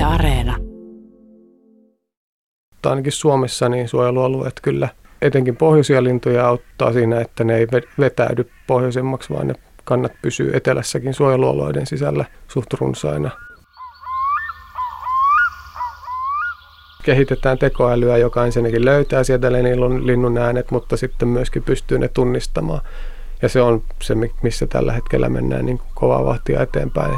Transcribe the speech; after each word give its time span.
Yle 0.00 0.06
Areena. 0.06 0.56
Ainakin 2.86 3.12
Suomessa 3.12 3.68
niin 3.68 3.88
suojelualueet 3.88 4.60
kyllä 4.62 4.88
etenkin 5.22 5.56
pohjoisia 5.56 6.04
lintuja 6.04 6.48
auttaa 6.48 6.92
siinä, 6.92 7.20
että 7.20 7.44
ne 7.44 7.56
ei 7.56 7.66
vetäydy 7.98 8.50
pohjoisemmaksi, 8.66 9.30
vaan 9.30 9.46
ne 9.46 9.54
kannat 9.84 10.12
pysyy 10.22 10.50
etelässäkin 10.56 11.14
suojelualueiden 11.14 11.86
sisällä 11.86 12.24
suht 12.48 12.72
runsaina. 12.72 13.30
Kehitetään 17.02 17.58
tekoälyä, 17.58 18.16
joka 18.16 18.44
ensinnäkin 18.44 18.84
löytää 18.84 19.24
sieltä 19.24 19.52
linnun 20.02 20.38
äänet, 20.38 20.70
mutta 20.70 20.96
sitten 20.96 21.28
myöskin 21.28 21.62
pystyy 21.62 21.98
ne 21.98 22.08
tunnistamaan. 22.08 22.80
Ja 23.42 23.48
se 23.48 23.62
on 23.62 23.82
se, 24.02 24.14
missä 24.42 24.66
tällä 24.66 24.92
hetkellä 24.92 25.28
mennään 25.28 25.66
niin 25.66 25.80
kovaa 25.94 26.24
vahtia 26.24 26.62
eteenpäin. 26.62 27.14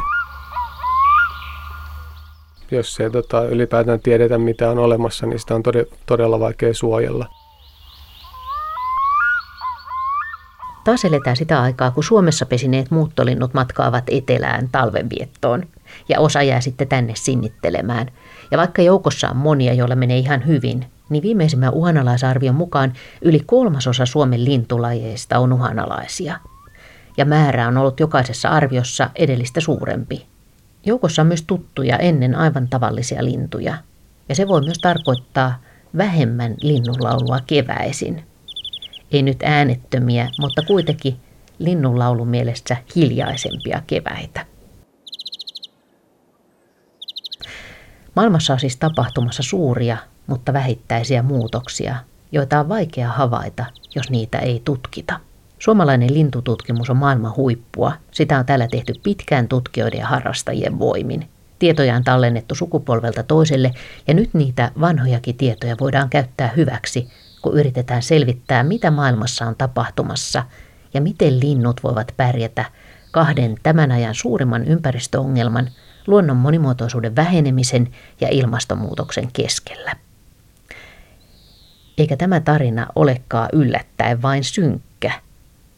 Jos 2.73 3.01
ei 3.01 3.11
tota, 3.11 3.45
ylipäätään 3.45 4.01
tiedetä, 4.01 4.39
mitä 4.39 4.71
on 4.71 4.79
olemassa, 4.79 5.27
niin 5.27 5.39
sitä 5.39 5.55
on 5.55 5.63
todella 6.07 6.41
vaikea 6.41 6.75
suojella. 6.75 7.27
Taas 10.85 11.05
eletään 11.05 11.37
sitä 11.37 11.63
aikaa, 11.63 11.91
kun 11.91 12.05
Suomessa 12.05 12.47
pesineet 12.47 12.91
muuttolinnut 12.91 13.55
matkaavat 13.55 14.05
etelään 14.11 14.69
talvenviettoon 14.73 15.63
ja 16.09 16.21
osa 16.21 16.43
jää 16.43 16.61
sitten 16.61 16.89
tänne 16.89 17.13
sinnittelemään. 17.17 18.07
Ja 18.51 18.59
vaikka 18.59 18.83
joukossa 18.83 19.29
on 19.29 19.37
monia, 19.37 19.75
joilla 19.75 19.97
menee 19.97 20.19
ihan 20.19 20.47
hyvin, 20.47 20.87
niin 21.09 21.23
viimeisimmän 21.23 21.73
uhanalaisarvion 21.73 22.55
mukaan 22.55 22.93
yli 23.23 23.41
kolmasosa 23.47 24.07
Suomen 24.07 24.45
lintulajeista 24.45 25.39
on 25.39 25.53
uhanalaisia. 25.53 26.39
Ja 27.17 27.25
määrä 27.25 27.69
on 27.69 27.79
ollut 27.79 28.01
jokaisessa 28.01 28.49
arviossa 28.49 29.11
edellistä 29.15 29.61
suurempi. 29.61 30.32
Joukossa 30.87 31.23
on 31.23 31.29
myös 31.29 31.43
tuttuja 31.43 31.99
ennen 31.99 32.35
aivan 32.35 32.69
tavallisia 32.69 33.25
lintuja. 33.25 33.77
Ja 34.29 34.35
se 34.35 34.49
voi 34.49 34.61
myös 34.61 34.79
tarkoittaa 34.79 35.63
vähemmän 35.97 36.55
linnunlaulua 36.63 37.39
keväisin– 37.47 38.23
ei 39.13 39.23
nyt 39.23 39.43
äänettömiä, 39.43 40.29
mutta 40.41 40.63
kuitenkin 40.63 41.21
linnunlaulun 41.59 42.29
mielessä 42.29 42.77
hiljaisempia 42.97 43.83
keväitä. 43.87 44.47
Maailmassa 48.17 48.53
on 48.53 48.61
siis 48.61 48.77
tapahtumassa 48.77 49.43
suuria, 49.43 49.97
mutta 50.27 50.53
vähittäisiä 50.53 51.23
muutoksia, 51.23 51.97
joita 52.33 52.61
on 52.61 52.69
vaikea 52.69 53.09
havaita, 53.09 53.65
jos 53.95 54.11
niitä 54.11 54.39
ei 54.39 54.63
tutkita. 54.65 55.21
Suomalainen 55.63 56.15
lintututkimus 56.15 56.91
on 56.91 56.97
maailman 56.97 57.37
huippua. 57.37 57.93
Sitä 58.11 58.39
on 58.39 58.47
täällä 58.47 58.69
tehty 58.69 58.95
pitkään 59.03 59.49
tutkijoiden 59.49 60.01
ja 60.01 60.07
harrastajien 60.07 60.79
voimin. 60.79 61.29
Tietoja 61.59 61.97
on 61.97 62.05
tallennettu 62.05 62.55
sukupolvelta 62.55 63.23
toiselle 63.23 63.71
ja 64.09 64.15
nyt 64.15 64.35
niitä 64.35 64.71
vanhojakin 64.81 65.37
tietoja 65.37 65.77
voidaan 65.81 66.09
käyttää 66.09 66.53
hyväksi 66.57 67.09
kun 67.43 67.59
yritetään 67.59 68.03
selvittää, 68.03 68.63
mitä 68.63 68.91
maailmassa 68.91 69.47
on 69.47 69.57
tapahtumassa 69.57 70.45
ja 70.95 71.01
miten 71.01 71.41
linnut 71.41 71.83
voivat 71.83 72.15
pärjätä 72.17 72.65
kahden 73.11 73.57
tämän 73.63 73.93
ajan 73.93 74.15
suurimman 74.15 74.65
ympäristöongelman, 74.65 75.71
luonnon 76.07 76.37
monimuotoisuuden 76.37 77.17
vähenemisen 77.17 77.89
ja 78.21 78.29
ilmastonmuutoksen 78.29 79.29
keskellä. 79.33 79.97
Eikä 81.99 82.17
tämä 82.17 82.41
tarina 82.41 82.87
olekaan 82.95 83.49
yllättäen 83.53 84.23
vain 84.23 84.45
synkkä, 84.45 84.92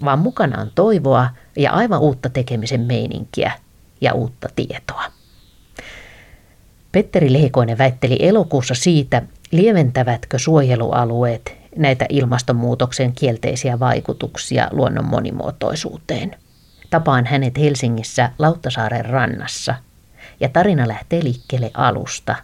vaan 0.04 0.18
mukana 0.18 0.60
on 0.60 0.70
toivoa 0.74 1.30
ja 1.56 1.72
aivan 1.72 2.00
uutta 2.00 2.28
tekemisen 2.28 2.80
meininkiä 2.80 3.52
ja 4.00 4.12
uutta 4.12 4.48
tietoa. 4.56 5.04
Petteri 6.92 7.32
Lehikoinen 7.32 7.78
väitteli 7.78 8.16
elokuussa 8.20 8.74
siitä, 8.74 9.22
lieventävätkö 9.50 10.38
suojelualueet 10.38 11.56
näitä 11.76 12.06
ilmastonmuutoksen 12.08 13.12
kielteisiä 13.12 13.80
vaikutuksia 13.80 14.68
luonnon 14.72 15.04
monimuotoisuuteen. 15.04 16.36
Tapaan 16.90 17.26
hänet 17.26 17.58
Helsingissä 17.58 18.30
Lauttasaaren 18.38 19.04
rannassa 19.04 19.74
ja 20.40 20.48
tarina 20.48 20.88
lähtee 20.88 21.24
liikkeelle 21.24 21.70
alusta, 21.74 22.36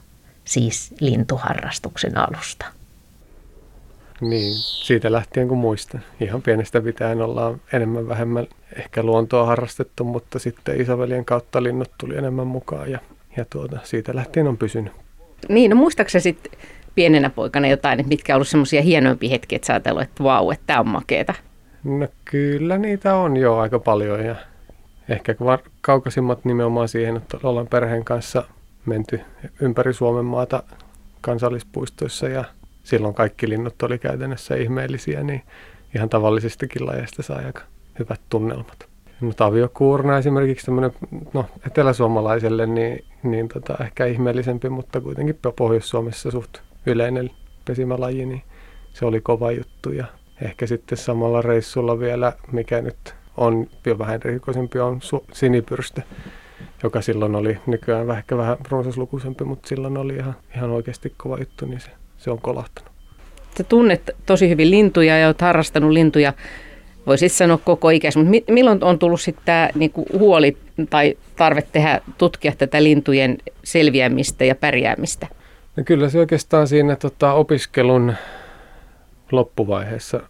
siis 0.45 0.95
lintuharrastuksen 1.01 2.19
alusta. 2.19 2.80
Niin, 4.21 4.53
siitä 4.55 5.13
lähtien 5.13 5.49
kun 5.49 5.59
muistan. 5.59 6.01
Ihan 6.21 6.43
pienestä 6.43 6.81
pitäen 6.81 7.23
ollaan 7.23 7.61
enemmän 7.73 8.09
vähemmän 8.09 8.47
ehkä 8.77 9.03
luontoa 9.03 9.47
harrastettu, 9.47 10.05
mutta 10.05 10.39
sitten 10.39 10.81
isoveljen 10.81 11.25
kautta 11.25 11.63
linnut 11.63 11.91
tuli 11.99 12.17
enemmän 12.17 12.47
mukaan 12.47 12.91
ja, 12.91 12.99
ja 13.37 13.45
tuota, 13.51 13.79
siitä 13.83 14.17
lähtien 14.17 14.49
on 14.49 14.59
pysynyt. 14.59 14.93
Niin, 15.49 15.71
no 15.71 15.77
muistaakseni 15.77 16.23
sitten 16.23 16.53
pienenä 16.95 17.31
poikana 17.31 17.69
jotain, 17.69 18.01
että 18.01 18.09
mitkä 18.09 18.35
on 18.35 18.37
ollut 18.37 18.49
semmoisia 18.49 18.83
hienoimpia 18.83 19.31
hetkiä, 19.31 19.57
että 19.57 19.67
sä 19.67 19.73
ajatellut, 19.73 20.03
että 20.03 20.25
vau, 20.25 20.51
että 20.51 20.65
tämä 20.67 20.81
on 20.81 20.89
makeeta? 20.89 21.35
No 21.85 22.09
kyllä 22.25 22.79
niitä 22.79 23.15
on 23.15 23.37
jo 23.37 23.57
aika 23.57 23.79
paljon 23.79 24.25
ja 24.25 24.37
ehkä 25.09 25.35
kaukaisimmat 25.81 26.45
nimenomaan 26.45 26.89
siihen, 26.89 27.17
että 27.17 27.39
ollaan 27.43 27.67
perheen 27.67 28.05
kanssa 28.05 28.45
menty 28.87 29.21
ympäri 29.61 29.95
Suomen 29.95 30.25
maata 30.25 30.63
kansallispuistoissa 31.21 32.29
ja 32.29 32.45
silloin 32.83 33.15
kaikki 33.15 33.49
linnut 33.49 33.83
oli 33.83 33.99
käytännössä 33.99 34.55
ihmeellisiä, 34.55 35.23
niin 35.23 35.43
ihan 35.95 36.09
tavallisestikin 36.09 36.87
lajeista 36.87 37.23
saa 37.23 37.39
aika 37.47 37.63
hyvät 37.99 38.21
tunnelmat. 38.29 38.91
Mutta 39.21 39.45
aviokuurna 39.45 40.19
esimerkiksi 40.19 40.67
tämmöinen, 40.67 40.93
no 41.33 41.47
eteläsuomalaiselle 41.67 42.67
niin, 42.67 43.05
niin 43.23 43.49
tota, 43.49 43.77
ehkä 43.85 44.07
ihmeellisempi, 44.07 44.69
mutta 44.69 45.01
kuitenkin 45.01 45.39
Pohjois-Suomessa 45.57 46.31
suht 46.31 46.59
yleinen 46.87 47.31
pesimälaji, 47.65 48.27
niin 48.27 48.43
se 48.93 49.07
oli 49.07 49.21
kova 49.21 49.53
juttu. 49.53 49.93
Ja 49.93 50.05
ehkä 50.43 50.67
sitten 50.67 50.99
samalla 50.99 51.43
reissulla 51.43 51.99
vielä, 51.99 52.33
mikä 52.53 52.83
nyt 52.83 53.15
on 53.37 53.67
jo 53.87 53.99
vähän 53.99 54.21
erikoisempi, 54.25 54.79
on 54.79 55.01
su- 55.03 55.25
sinipyrstö, 55.33 56.03
joka 56.83 57.01
silloin 57.03 57.35
oli 57.35 57.59
nykyään 57.67 58.11
ehkä 58.11 58.37
vähän 58.37 58.57
runsaslukuisempi, 58.71 59.45
mutta 59.45 59.69
silloin 59.69 59.97
oli 59.97 60.15
ihan, 60.15 60.37
ihan 60.57 60.71
oikeasti 60.71 61.15
kova 61.17 61.39
juttu, 61.39 61.67
niin 61.67 61.81
se, 61.81 61.91
se 62.21 62.31
on 62.31 62.39
kolahtanut. 62.41 62.91
Sä 63.59 63.65
tunnet 63.65 64.11
tosi 64.27 64.49
hyvin 64.49 64.71
lintuja 64.71 65.19
ja 65.19 65.27
olet 65.27 65.41
harrastanut 65.41 65.91
lintuja, 65.91 66.33
voisit 67.07 67.33
sanoa 67.33 67.59
koko 67.59 67.91
ikäisi, 67.91 68.19
mutta 68.19 68.53
milloin 68.53 68.85
on 68.85 68.99
tullut 68.99 69.21
sitten 69.21 69.45
tämä 69.45 69.69
niinku 69.75 70.07
huoli 70.19 70.57
tai 70.91 71.17
tarve 71.37 71.63
tehdä, 71.63 72.01
tutkia 72.19 72.53
tätä 72.59 72.83
lintujen 72.83 73.39
selviämistä 73.65 74.45
ja 74.45 74.55
pärjäämistä? 74.55 75.27
No 75.77 75.85
kyllä 75.85 76.09
se 76.09 76.19
oikeastaan 76.19 76.69
siinä 76.69 76.97
tota, 76.97 77.33
opiskelun 77.33 78.15
loppuvaiheessa 79.33 80.21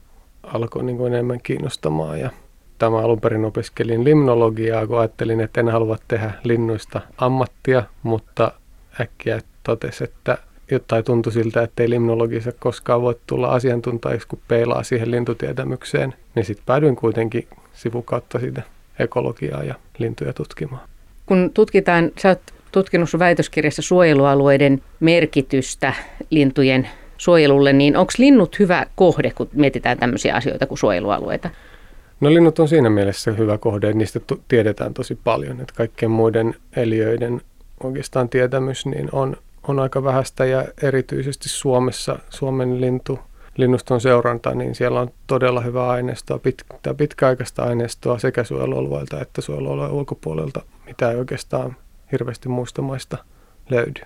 alkoi 0.43 0.85
niin 0.85 0.97
kuin 0.97 1.13
enemmän 1.13 1.41
kiinnostamaan 1.43 2.21
ja 2.21 2.31
tämä 2.79 2.99
alun 2.99 3.21
perin 3.21 3.45
opiskelin 3.45 4.05
limnologiaa, 4.05 4.87
kun 4.87 4.99
ajattelin, 4.99 5.41
että 5.41 5.61
en 5.61 5.69
halua 5.69 5.99
tehdä 6.09 6.33
linnuista 6.45 7.01
ammattia, 7.19 7.83
mutta 8.03 8.53
äkkiä 9.01 9.41
totesi, 9.63 10.05
että 10.05 10.39
jotain 10.71 11.05
tuntui 11.05 11.33
siltä, 11.33 11.63
että 11.63 11.83
ei 11.83 11.91
limnologissa 11.91 12.53
koskaan 12.59 13.03
voi 13.03 13.17
tulla 13.27 13.49
asiantuntijaksi, 13.49 14.29
kun 14.29 14.39
peilaa 14.49 14.83
siihen 14.83 15.11
lintutietämykseen. 15.11 16.15
Niin 16.35 16.45
sitten 16.45 16.67
päädyin 16.67 16.97
kuitenkin 16.97 17.49
sivukautta 17.73 18.39
siitä 18.39 18.63
ekologiaa 18.99 19.65
ja 19.65 19.75
lintuja 19.99 20.33
tutkimaan. 20.33 20.83
Kun 21.27 21.51
tutkitaan, 21.55 22.11
sä 22.19 22.29
oot 22.29 22.41
tutkinut 22.73 23.11
sun 23.11 23.21
väitöskirjassa 23.21 23.83
suojelualueiden 23.83 24.83
merkitystä 25.01 25.95
lintujen 26.31 26.89
suojelulle, 27.17 27.73
niin 27.73 27.97
onko 27.97 28.13
linnut 28.19 28.59
hyvä 28.59 28.87
kohde, 28.95 29.31
kun 29.31 29.49
mietitään 29.53 29.99
tämmöisiä 29.99 30.35
asioita 30.35 30.67
kuin 30.67 30.79
suojelualueita? 30.79 31.51
No 32.21 32.35
linnut 32.35 32.59
on 32.59 32.69
siinä 32.69 32.91
mielessä 32.91 33.33
hyvä 33.33 33.59
kohde, 33.59 33.87
että 33.87 33.99
niistä 33.99 34.21
t- 34.21 34.41
tiedetään 34.49 34.95
tosi 34.95 35.19
paljon, 35.25 35.61
että 35.61 35.75
kaikkien 35.77 36.11
muiden 36.11 36.55
eliöiden 36.77 37.41
oikeastaan 37.83 38.29
tietämys 38.29 38.87
niin 38.87 39.09
on, 39.13 39.37
on 39.69 39.79
aika 39.79 40.05
vähäistä 40.05 40.45
ja 40.45 40.65
erityisesti 40.83 41.49
Suomessa 41.49 42.19
Suomen 42.31 42.81
lintu, 42.81 43.19
linnuston 43.57 44.01
seuranta, 44.01 44.55
niin 44.55 44.75
siellä 44.75 45.01
on 45.01 45.11
todella 45.27 45.61
hyvää 45.61 45.89
aineistoa, 45.89 46.39
pitkä, 46.39 46.95
pitkäaikaista 46.97 47.63
aineistoa 47.63 48.19
sekä 48.19 48.45
suojelualueelta 48.45 49.21
että 49.21 49.41
suojelualueen 49.41 49.93
ulkopuolelta, 49.93 50.63
mitä 50.87 51.11
ei 51.11 51.17
oikeastaan 51.17 51.77
hirveästi 52.13 52.49
muista 52.49 52.83
maista 52.83 53.19
löydy. 53.71 54.01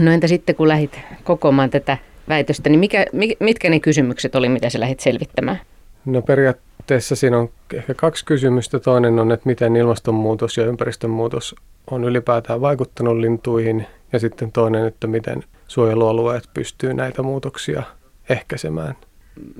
No 0.00 0.12
entä 0.12 0.26
sitten 0.26 0.54
kun 0.54 0.68
lähdit 0.68 0.98
kokoamaan 1.24 1.70
tätä 1.70 1.98
väitöstä, 2.28 2.68
niin 2.68 2.80
mikä, 2.80 3.06
mitkä 3.40 3.70
ne 3.70 3.80
kysymykset 3.80 4.34
oli, 4.34 4.48
mitä 4.48 4.70
sä 4.70 4.80
lähdit 4.80 5.00
selvittämään? 5.00 5.60
No 6.04 6.22
periaatteessa 6.22 7.16
siinä 7.16 7.38
on 7.38 7.50
ehkä 7.74 7.94
kaksi 7.94 8.24
kysymystä. 8.24 8.78
Toinen 8.78 9.18
on, 9.18 9.32
että 9.32 9.46
miten 9.46 9.76
ilmastonmuutos 9.76 10.56
ja 10.56 10.64
ympäristönmuutos 10.64 11.54
on 11.90 12.04
ylipäätään 12.04 12.60
vaikuttanut 12.60 13.16
lintuihin. 13.16 13.86
Ja 14.12 14.18
sitten 14.18 14.52
toinen, 14.52 14.86
että 14.86 15.06
miten 15.06 15.44
suojelualueet 15.68 16.44
pystyy 16.54 16.94
näitä 16.94 17.22
muutoksia 17.22 17.82
ehkäisemään. 18.28 18.96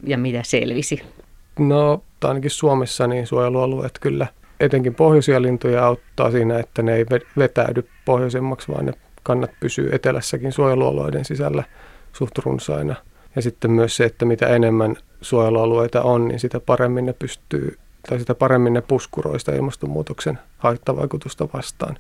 Ja 0.05 0.19
mitä 0.19 0.43
selvisi? 0.43 1.03
No 1.59 2.03
ainakin 2.25 2.51
Suomessa 2.51 3.07
niin 3.07 3.27
suojelualueet 3.27 3.99
kyllä 4.01 4.27
etenkin 4.61 4.95
pohjoisia 4.95 5.43
lintuja 5.43 5.87
auttaa 5.87 6.31
siinä, 6.31 6.59
että 6.59 6.83
ne 6.83 6.95
ei 6.95 7.07
vetäydy 7.39 7.89
pohjoisemmaksi, 8.05 8.69
vaan 8.69 8.87
ne 8.87 8.93
kannat 9.23 9.51
pysyy 9.61 9.91
etelässäkin 9.93 10.53
suojelualueiden 10.53 11.25
sisällä 11.25 11.65
suht 12.13 12.39
runsaina. 12.39 12.95
Ja 13.37 13.43
sitten 13.43 13.71
myös 13.71 13.97
se, 13.97 14.05
että 14.05 14.25
mitä 14.25 14.47
enemmän 14.47 14.97
suojelualueita 15.21 16.03
on, 16.03 16.29
niin 16.29 16.41
sitä 16.41 16.61
paremmin 16.61 17.07
ne 17.07 17.13
pystyy, 17.13 17.79
tai 18.09 18.19
sitä 18.19 18.35
paremmin 18.35 18.73
ne 18.73 18.81
puskuroista 18.81 19.53
ilmastonmuutoksen 19.53 20.39
haittavaikutusta 20.59 21.49
vastaan, 21.55 21.97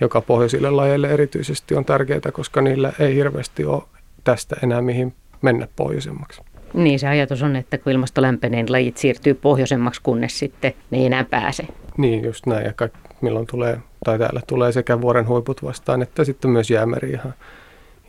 joka 0.00 0.20
pohjoisille 0.20 0.70
lajeille 0.70 1.08
erityisesti 1.08 1.74
on 1.74 1.84
tärkeää, 1.84 2.32
koska 2.32 2.60
niillä 2.60 2.92
ei 2.98 3.14
hirveästi 3.14 3.64
ole 3.64 3.82
tästä 4.24 4.56
enää 4.62 4.82
mihin 4.82 5.14
mennä 5.42 5.68
pohjoisemmaksi. 5.76 6.42
Niin, 6.74 6.98
se 6.98 7.08
ajatus 7.08 7.42
on, 7.42 7.56
että 7.56 7.78
kun 7.78 7.92
ilmasto 7.92 8.22
lämpenee, 8.22 8.62
niin 8.62 8.72
lajit 8.72 8.96
siirtyy 8.96 9.34
pohjoisemmaksi, 9.34 10.00
kunnes 10.02 10.38
sitten 10.38 10.72
ne 10.90 10.98
ei 10.98 11.06
enää 11.06 11.24
pääse. 11.24 11.66
Niin, 11.96 12.24
just 12.24 12.46
näin. 12.46 12.66
Ja 12.66 12.72
kaik, 12.72 12.92
milloin 13.20 13.46
tulee, 13.46 13.78
tai 14.04 14.18
täällä 14.18 14.40
tulee 14.46 14.72
sekä 14.72 15.00
vuoren 15.00 15.28
huiput 15.28 15.62
vastaan, 15.62 16.02
että 16.02 16.24
sitten 16.24 16.50
myös 16.50 16.70
jäämeri 16.70 17.10
ihan, 17.10 17.34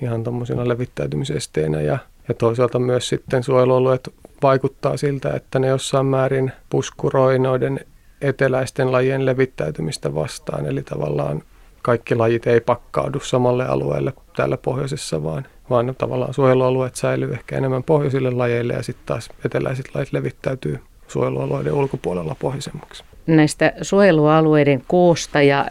ihan 0.01 0.23
tuommoisina 0.23 0.67
levittäytymisesteinä. 0.67 1.81
Ja, 1.81 1.97
ja 2.27 2.33
toisaalta 2.33 2.79
myös 2.79 3.09
sitten 3.09 3.43
suojelualueet 3.43 4.13
vaikuttaa 4.41 4.97
siltä, 4.97 5.33
että 5.33 5.59
ne 5.59 5.67
jossain 5.67 6.05
määrin 6.05 6.51
puskuroi 6.69 7.39
noiden 7.39 7.79
eteläisten 8.21 8.91
lajien 8.91 9.25
levittäytymistä 9.25 10.15
vastaan. 10.15 10.65
Eli 10.65 10.83
tavallaan 10.83 11.43
kaikki 11.81 12.15
lajit 12.15 12.47
ei 12.47 12.61
pakkaudu 12.61 13.19
samalle 13.19 13.65
alueelle 13.65 14.13
täällä 14.35 14.57
pohjoisessa, 14.57 15.23
vaan, 15.23 15.47
vaan 15.69 15.95
tavallaan 15.97 16.33
suojelualueet 16.33 16.95
säilyy 16.95 17.33
ehkä 17.33 17.57
enemmän 17.57 17.83
pohjoisille 17.83 18.31
lajeille 18.31 18.73
ja 18.73 18.83
sitten 18.83 19.05
taas 19.05 19.29
eteläiset 19.45 19.95
lajit 19.95 20.13
levittäytyy 20.13 20.79
suojelualueiden 21.07 21.73
ulkopuolella 21.73 22.35
pohjoisemmaksi. 22.39 23.03
Näistä 23.27 23.73
suojelualueiden 23.81 24.83
koosta 24.87 25.41
ja 25.41 25.65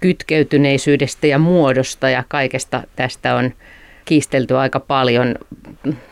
kytkeytyneisyydestä 0.00 1.26
ja 1.26 1.38
muodosta 1.38 2.08
ja 2.10 2.24
kaikesta 2.28 2.82
tästä 2.96 3.34
on 3.34 3.50
kiistelty 4.04 4.56
aika 4.56 4.80
paljon. 4.80 5.34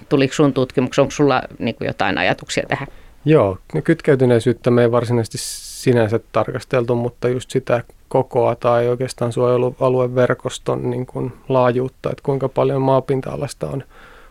Tuliko 0.08 0.34
sun 0.34 0.52
tutkimuksessa, 0.52 1.02
onko 1.02 1.10
sulla 1.10 1.42
niin 1.58 1.76
jotain 1.80 2.18
ajatuksia 2.18 2.66
tähän? 2.68 2.88
Joo, 3.24 3.58
no 3.74 3.82
kytkeytyneisyyttä 3.82 4.70
me 4.70 4.82
ei 4.82 4.90
varsinaisesti 4.90 5.38
sinänsä 5.40 6.20
tarkasteltu, 6.32 6.94
mutta 6.94 7.28
just 7.28 7.50
sitä 7.50 7.84
kokoa 8.12 8.56
tai 8.56 8.88
oikeastaan 8.88 9.32
suojelualueverkoston 9.32 10.90
niin 10.90 11.06
kuin 11.06 11.32
laajuutta, 11.48 12.10
että 12.10 12.22
kuinka 12.22 12.48
paljon 12.48 12.82
maapinta-alasta 12.82 13.66
on, 13.66 13.84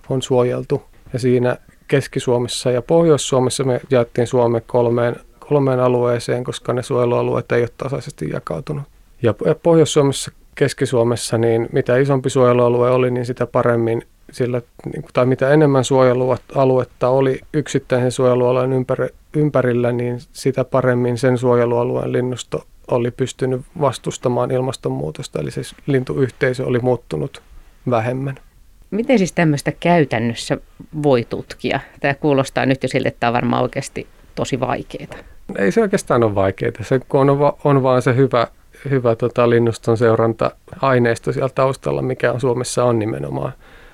on 0.10 0.22
suojeltu. 0.22 0.84
Ja 1.14 1.20
siinä 1.20 1.58
Keski-Suomessa 1.88 2.72
ja 2.72 2.82
Pohjois-Suomessa 2.82 3.64
me 3.64 3.82
jaettiin 3.90 4.28
Suomen 4.28 4.62
kolmeen, 4.68 5.16
kolmeen 5.50 5.80
alueeseen, 5.80 6.44
koska 6.44 6.74
ne 6.74 6.84
suojelualueet 6.84 7.52
ei 7.52 7.62
ole 7.62 7.70
tasaisesti 7.78 8.30
jakautunut. 8.30 8.84
Ja 9.22 9.34
Pohjois-Suomessa, 9.64 10.32
Keski-Suomessa, 10.56 11.38
niin 11.38 11.70
mitä 11.72 11.98
isompi 11.98 12.30
suojelualue 12.30 12.92
oli, 12.92 13.12
niin 13.12 13.26
sitä 13.26 13.46
paremmin 13.46 14.02
sillä, 14.32 14.62
niin 14.94 15.06
tai 15.14 15.26
mitä 15.26 15.50
enemmän 15.50 15.84
suojelualuetta 15.84 17.10
oli 17.10 17.40
yksittäisen 17.54 18.12
suojelualueen 18.12 18.86
ympärillä, 19.36 19.92
niin 19.92 20.20
sitä 20.34 20.64
paremmin 20.64 21.18
sen 21.18 21.38
suojelualueen 21.38 22.12
linnusto 22.12 22.64
oli 22.96 23.12
pystynyt 23.12 23.62
vastustamaan 23.82 24.52
ilmastonmuutosta, 24.52 25.40
eli 25.40 25.52
se 25.52 25.62
lintuyhteisö 25.86 26.66
oli 26.66 26.80
muuttunut 26.80 27.42
vähemmän. 27.90 28.36
Miten 28.92 29.18
siis 29.18 29.32
tämmöistä 29.32 29.72
käytännössä 29.80 30.58
voi 31.04 31.26
tutkia? 31.30 31.80
Tämä 32.00 32.14
kuulostaa 32.14 32.66
nyt 32.66 32.84
jo 32.84 32.90
siltä, 32.90 33.08
että 33.08 33.20
tämä 33.20 33.30
on 33.30 33.34
varmaan 33.34 33.64
oikeasti 33.64 34.08
tosi 34.36 34.60
vaikeaa. 34.60 35.18
Ei 35.58 35.72
se 35.72 35.82
oikeastaan 35.82 36.24
ole 36.24 36.36
vaikeaa. 36.36 36.72
Se, 36.82 37.00
on, 37.14 37.28
on 37.64 37.84
vaan 37.84 38.02
se 38.02 38.16
hyvä, 38.16 38.48
hyvä 38.90 39.16
tota, 39.16 39.50
linnuston 39.50 39.98
seuranta-aineisto 39.98 41.32
siellä 41.32 41.50
taustalla, 41.50 42.02
mikä 42.02 42.32
on 42.32 42.42
Suomessa 42.42 42.84
on 42.84 43.00
nimenomaan 43.00 43.54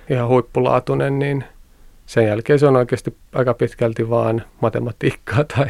ihan 0.10 0.28
huippulaatuinen, 0.28 1.20
niin 1.20 1.44
sen 2.06 2.26
jälkeen 2.28 2.60
se 2.60 2.68
on 2.68 2.76
oikeasti 2.76 3.16
aika 3.34 3.54
pitkälti 3.54 4.10
vaan 4.10 4.44
matematiikkaa 4.62 5.44
tai 5.44 5.68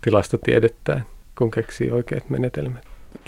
tilastotiedettä 0.00 1.00
kun 1.38 1.50
keksii 1.50 1.90
oikeat 1.90 2.30
menetelmät. 2.30 2.84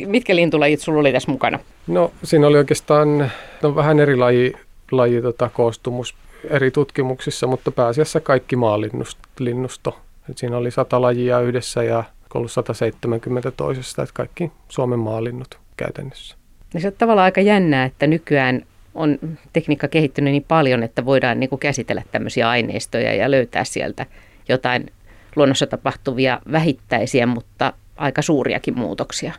Mitkä 0.07 0.37
lintulajit 0.37 0.81
sulla 0.81 1.01
oli 1.01 1.13
tässä 1.13 1.31
mukana? 1.31 1.59
No 1.87 2.13
siinä 2.25 2.47
oli 2.47 2.59
oikeastaan 2.59 3.31
no, 3.63 3.75
vähän 3.75 4.01
eri 4.01 4.17
laji, 4.17 4.53
laji 4.91 5.23
tota, 5.23 5.49
koostumus 5.49 6.15
eri 6.51 6.71
tutkimuksissa, 6.71 7.47
mutta 7.47 7.71
pääasiassa 7.71 8.21
kaikki 8.21 8.57
maalinnusto. 8.57 9.99
Et 10.31 10.39
siinä 10.39 10.57
oli 10.57 10.71
sata 10.71 11.01
lajia 11.01 11.41
yhdessä 11.41 11.83
ja 11.83 12.05
ollut 12.35 12.53
170 12.53 13.51
toisesta, 13.51 14.03
että 14.03 14.15
kaikki 14.15 14.53
Suomen 14.69 14.99
maalinnut 14.99 15.59
käytännössä. 15.77 16.37
Ja 16.75 16.81
se 16.81 16.87
on 16.87 16.93
tavallaan 16.99 17.25
aika 17.25 17.41
jännää, 17.41 17.85
että 17.85 18.07
nykyään 18.07 18.63
on 18.95 19.19
tekniikka 19.53 19.89
kehittynyt 19.89 20.33
niin 20.33 20.45
paljon, 20.49 20.83
että 20.83 21.05
voidaan 21.05 21.41
niin 21.41 21.51
kuin 21.51 21.61
käsitellä 21.61 22.03
tämmöisiä 22.13 22.49
aineistoja 22.49 23.15
ja 23.15 23.31
löytää 23.31 23.65
sieltä 23.65 24.07
jotain 24.49 24.93
luonnossa 25.37 25.67
tapahtuvia 25.67 26.41
vähittäisiä, 26.53 27.27
mutta 27.27 27.73
aika 27.99 28.23
suuriakin 28.23 28.79
muutoksia. 28.79 29.33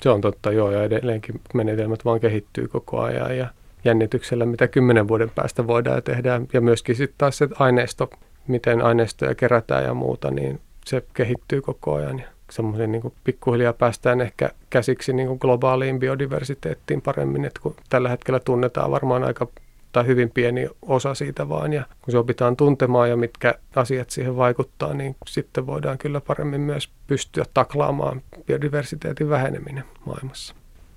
Se 0.00 0.10
on 0.10 0.20
totta, 0.20 0.52
joo, 0.52 0.70
ja 0.70 0.84
edelleenkin 0.84 1.40
menetelmät 1.54 2.04
vaan 2.04 2.20
kehittyy 2.20 2.68
koko 2.68 3.00
ajan 3.00 3.38
ja 3.38 3.48
jännityksellä, 3.84 4.46
mitä 4.46 4.68
kymmenen 4.68 5.08
vuoden 5.08 5.30
päästä 5.30 5.66
voidaan 5.66 6.02
tehdä, 6.02 6.40
ja 6.52 6.60
myöskin 6.60 6.96
sitten 6.96 7.18
taas 7.18 7.38
se 7.38 7.48
aineisto, 7.58 8.10
miten 8.46 8.82
aineistoja 8.82 9.34
kerätään 9.34 9.84
ja 9.84 9.94
muuta, 9.94 10.30
niin 10.30 10.60
se 10.84 11.02
kehittyy 11.14 11.62
koko 11.62 11.94
ajan. 11.94 12.18
Ja 12.18 12.26
semmoisen 12.50 12.92
niin 12.92 13.12
pikkuhiljaa 13.24 13.72
päästään 13.72 14.20
ehkä 14.20 14.50
käsiksi 14.70 15.12
niin 15.12 15.28
kuin 15.28 15.38
globaaliin 15.40 15.98
biodiversiteettiin 15.98 17.02
paremmin, 17.02 17.44
että 17.44 17.60
kun 17.62 17.74
tällä 17.88 18.08
hetkellä 18.08 18.40
tunnetaan 18.40 18.90
varmaan 18.90 19.24
aika 19.24 19.48
tai 19.96 20.06
hyvin 20.06 20.30
pieni 20.30 20.68
osa 20.82 21.14
siitä 21.14 21.48
vaan. 21.48 21.72
Ja 21.72 21.84
kun 22.02 22.12
se 22.12 22.18
opitaan 22.18 22.56
tuntemaan 22.56 23.10
ja 23.10 23.16
mitkä 23.16 23.54
asiat 23.76 24.10
siihen 24.10 24.36
vaikuttaa, 24.36 24.94
niin 24.94 25.16
sitten 25.26 25.66
voidaan 25.66 25.98
kyllä 25.98 26.20
paremmin 26.20 26.60
myös 26.60 26.90
pystyä 27.06 27.44
taklaamaan 27.54 28.22
biodiversiteetin 28.46 29.28
väheneminen 29.28 29.84
maailmassa. 30.06 30.54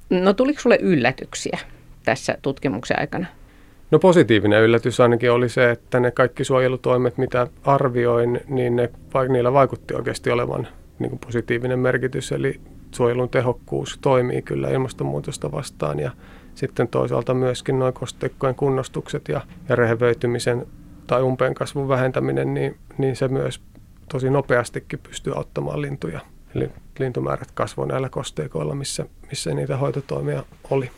No 0.10 0.34
tuliko 0.34 0.60
sulle 0.60 0.78
yllätyksiä 0.82 1.60
tässä 2.06 2.38
tutkimuksen 2.42 3.00
aikana? 3.00 3.28
No 3.92 4.00
positiivinen 4.00 4.62
yllätys 4.62 5.00
ainakin 5.00 5.32
oli 5.32 5.50
se, 5.50 5.72
että 5.72 6.00
ne 6.00 6.12
kaikki 6.12 6.44
suojelutoimet, 6.44 7.18
mitä 7.18 7.48
arvioin, 7.64 8.42
niin 8.48 8.76
ne, 8.76 8.90
niillä 9.30 9.54
vaikutti 9.54 9.94
oikeasti 9.94 10.32
olevan 10.32 10.68
niin 11.00 11.10
kuin 11.10 11.20
positiivinen 11.20 11.80
merkitys. 11.80 12.32
Eli 12.32 12.62
suojelun 12.92 13.30
tehokkuus 13.30 14.00
toimii 14.02 14.42
kyllä 14.42 14.70
ilmastonmuutosta 14.70 15.52
vastaan 15.52 16.00
ja 16.00 16.12
sitten 16.60 16.88
toisaalta 16.88 17.34
myöskin 17.34 17.80
noin 17.80 17.94
kosteikkojen 17.94 18.56
kunnostukset 18.56 19.28
ja, 19.28 19.42
ja 19.70 19.76
rehevöitymisen 19.76 20.68
tai 21.08 21.22
umpeen 21.22 21.54
kasvun 21.54 21.88
vähentäminen, 21.88 22.54
niin, 22.54 22.78
niin 22.98 23.16
se 23.16 23.28
myös 23.28 23.62
tosi 24.12 24.30
nopeastikin 24.30 25.00
pystyy 25.00 25.34
auttamaan 25.36 25.82
lintuja. 25.82 26.20
Eli 26.56 26.70
lintumäärät 27.00 27.52
kasvoivat 27.54 27.92
näillä 27.92 28.10
kosteikoilla, 28.10 28.76
missä, 28.76 29.06
missä 29.30 29.54
niitä 29.54 29.78
hoitotoimia 29.78 30.44
oli. 30.70 30.92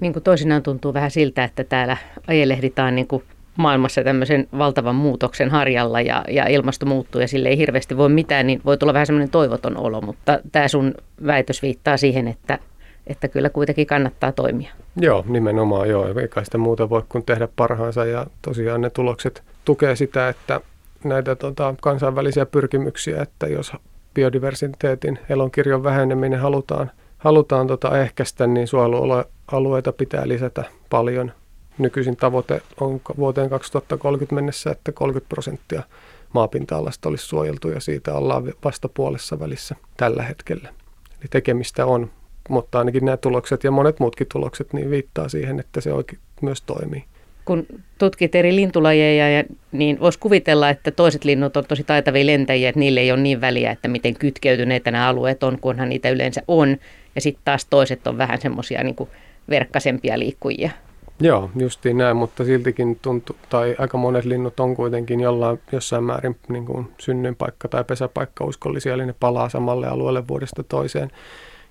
Niin 0.00 0.12
kuin 0.12 0.22
toisinaan 0.22 0.62
tuntuu 0.62 0.94
vähän 0.94 1.10
siltä, 1.10 1.44
että 1.44 1.64
täällä 1.64 1.96
ajelehditaan 2.26 2.94
niin 2.94 3.06
kuin 3.06 3.24
maailmassa 3.56 4.04
tämmöisen 4.04 4.48
valtavan 4.58 4.94
muutoksen 4.94 5.50
harjalla 5.50 6.00
ja, 6.00 6.24
ja 6.28 6.48
ilmasto 6.48 6.86
muuttuu 6.86 7.20
ja 7.20 7.28
sille 7.28 7.48
ei 7.48 7.58
hirveästi 7.58 7.96
voi 7.96 8.08
mitään, 8.08 8.46
niin 8.46 8.60
voi 8.64 8.78
tulla 8.78 8.92
vähän 8.92 9.06
semmoinen 9.06 9.30
toivoton 9.30 9.76
olo, 9.76 10.00
mutta 10.00 10.40
tämä 10.52 10.68
sun 10.68 10.94
väitös 11.26 11.62
viittaa 11.62 11.96
siihen, 11.96 12.28
että 12.28 12.58
että 13.06 13.28
kyllä 13.28 13.50
kuitenkin 13.50 13.86
kannattaa 13.86 14.32
toimia. 14.32 14.70
Joo, 14.96 15.24
nimenomaan 15.28 15.88
joo. 15.88 16.20
Eikä 16.20 16.44
sitä 16.44 16.58
muuta 16.58 16.90
voi 16.90 17.02
kuin 17.08 17.24
tehdä 17.24 17.48
parhaansa 17.56 18.04
ja 18.04 18.26
tosiaan 18.42 18.80
ne 18.80 18.90
tulokset 18.90 19.42
tukee 19.64 19.96
sitä, 19.96 20.28
että 20.28 20.60
näitä 21.04 21.36
tota, 21.36 21.74
kansainvälisiä 21.80 22.46
pyrkimyksiä, 22.46 23.22
että 23.22 23.46
jos 23.46 23.72
biodiversiteetin 24.14 25.18
elonkirjon 25.28 25.84
väheneminen 25.84 26.40
halutaan, 26.40 26.90
halutaan 27.18 27.66
tota 27.66 27.98
ehkäistä, 27.98 28.46
niin 28.46 28.68
suojelualueita 28.68 29.92
pitää 29.92 30.28
lisätä 30.28 30.64
paljon. 30.90 31.32
Nykyisin 31.78 32.16
tavoite 32.16 32.62
on 32.80 33.00
vuoteen 33.18 33.50
2030 33.50 34.34
mennessä, 34.34 34.70
että 34.70 34.92
30 34.92 35.28
prosenttia 35.28 35.82
maapinta-alasta 36.32 37.08
olisi 37.08 37.26
suojeltu 37.26 37.68
ja 37.68 37.80
siitä 37.80 38.14
ollaan 38.14 38.52
vasta 38.64 38.88
puolessa 38.88 39.40
välissä 39.40 39.76
tällä 39.96 40.22
hetkellä. 40.22 40.68
Eli 41.20 41.28
tekemistä 41.30 41.86
on, 41.86 42.10
mutta 42.52 42.78
ainakin 42.78 43.04
nämä 43.04 43.16
tulokset 43.16 43.64
ja 43.64 43.70
monet 43.70 44.00
muutkin 44.00 44.26
tulokset 44.32 44.72
niin 44.72 44.90
viittaa 44.90 45.28
siihen, 45.28 45.60
että 45.60 45.80
se 45.80 45.92
oikein 45.92 46.18
myös 46.42 46.62
toimii. 46.62 47.04
Kun 47.44 47.66
tutkit 47.98 48.34
eri 48.34 48.56
lintulajeja, 48.56 49.44
niin 49.72 50.00
voisi 50.00 50.18
kuvitella, 50.18 50.70
että 50.70 50.90
toiset 50.90 51.24
linnut 51.24 51.56
on 51.56 51.64
tosi 51.68 51.84
taitavia 51.84 52.26
lentäjiä, 52.26 52.68
että 52.68 52.78
niille 52.78 53.00
ei 53.00 53.12
ole 53.12 53.20
niin 53.20 53.40
väliä, 53.40 53.70
että 53.70 53.88
miten 53.88 54.14
kytkeytyneitä 54.14 54.90
nämä 54.90 55.08
alueet 55.08 55.42
on, 55.42 55.58
kunhan 55.60 55.88
niitä 55.88 56.10
yleensä 56.10 56.42
on. 56.48 56.76
Ja 57.14 57.20
sitten 57.20 57.42
taas 57.44 57.64
toiset 57.64 58.06
on 58.06 58.18
vähän 58.18 58.40
semmoisia 58.40 58.84
niin 58.84 58.96
verkkasempia 59.48 60.18
liikkujia. 60.18 60.70
Joo, 61.20 61.50
justiin 61.56 61.98
näin, 61.98 62.16
mutta 62.16 62.44
siltikin 62.44 62.98
tuntuu, 63.02 63.36
tai 63.48 63.76
aika 63.78 63.98
monet 63.98 64.24
linnut 64.24 64.60
on 64.60 64.76
kuitenkin 64.76 65.20
jollain, 65.20 65.60
jossain 65.72 66.04
määrin 66.04 66.36
niin 66.48 66.66
kuin 66.66 66.92
synnynpaikka 66.98 67.68
tai 67.68 67.84
pesäpaikka 67.84 68.44
uskollisia, 68.44 68.94
eli 68.94 69.06
ne 69.06 69.14
palaa 69.20 69.48
samalle 69.48 69.86
alueelle 69.86 70.28
vuodesta 70.28 70.62
toiseen 70.62 71.10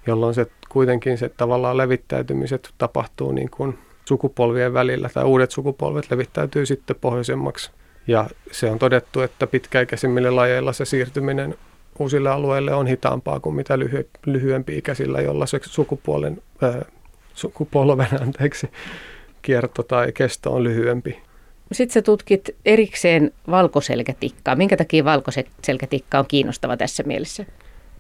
jolloin 0.08 0.34
se 0.34 0.48
kuitenkin 0.70 1.18
se 1.18 1.30
tavallaan 1.30 1.78
levittäytymiset 1.78 2.74
tapahtuu 2.78 3.32
niin 3.32 3.50
kuin 3.50 3.78
sukupolvien 4.06 4.74
välillä 4.74 5.10
tai 5.14 5.24
uudet 5.24 5.52
sukupolvet 5.52 6.12
levittäytyy 6.12 6.66
sitten 6.66 6.96
pohjoisemmaksi. 7.02 7.72
Ja 8.08 8.30
se 8.52 8.72
on 8.72 8.80
todettu, 8.80 9.22
että 9.22 9.48
pitkäikäisimmille 9.48 10.32
lajeilla 10.32 10.74
se 10.74 10.86
siirtyminen 10.86 11.56
uusille 12.00 12.30
alueille 12.30 12.74
on 12.74 12.88
hitaampaa 12.88 13.40
kuin 13.40 13.56
mitä 13.56 13.78
lyhy- 13.78 14.10
lyhyempi 14.26 14.78
ikäisillä, 14.78 15.22
jolla 15.22 15.46
se 15.46 15.60
sukupuolen, 15.64 16.42
ää, 16.62 16.86
sukupolven 17.34 18.08
anteeksi, 18.24 18.70
kierto 19.42 19.84
tai 19.84 20.12
kesto 20.12 20.54
on 20.54 20.64
lyhyempi. 20.64 21.20
Sitten 21.72 21.94
sä 21.94 22.02
tutkit 22.02 22.56
erikseen 22.66 23.32
valkoselkätikkaa. 23.50 24.56
Minkä 24.56 24.78
takia 24.78 25.06
valkoselkätikka 25.06 26.20
on 26.20 26.26
kiinnostava 26.28 26.78
tässä 26.78 27.04
mielessä? 27.04 27.46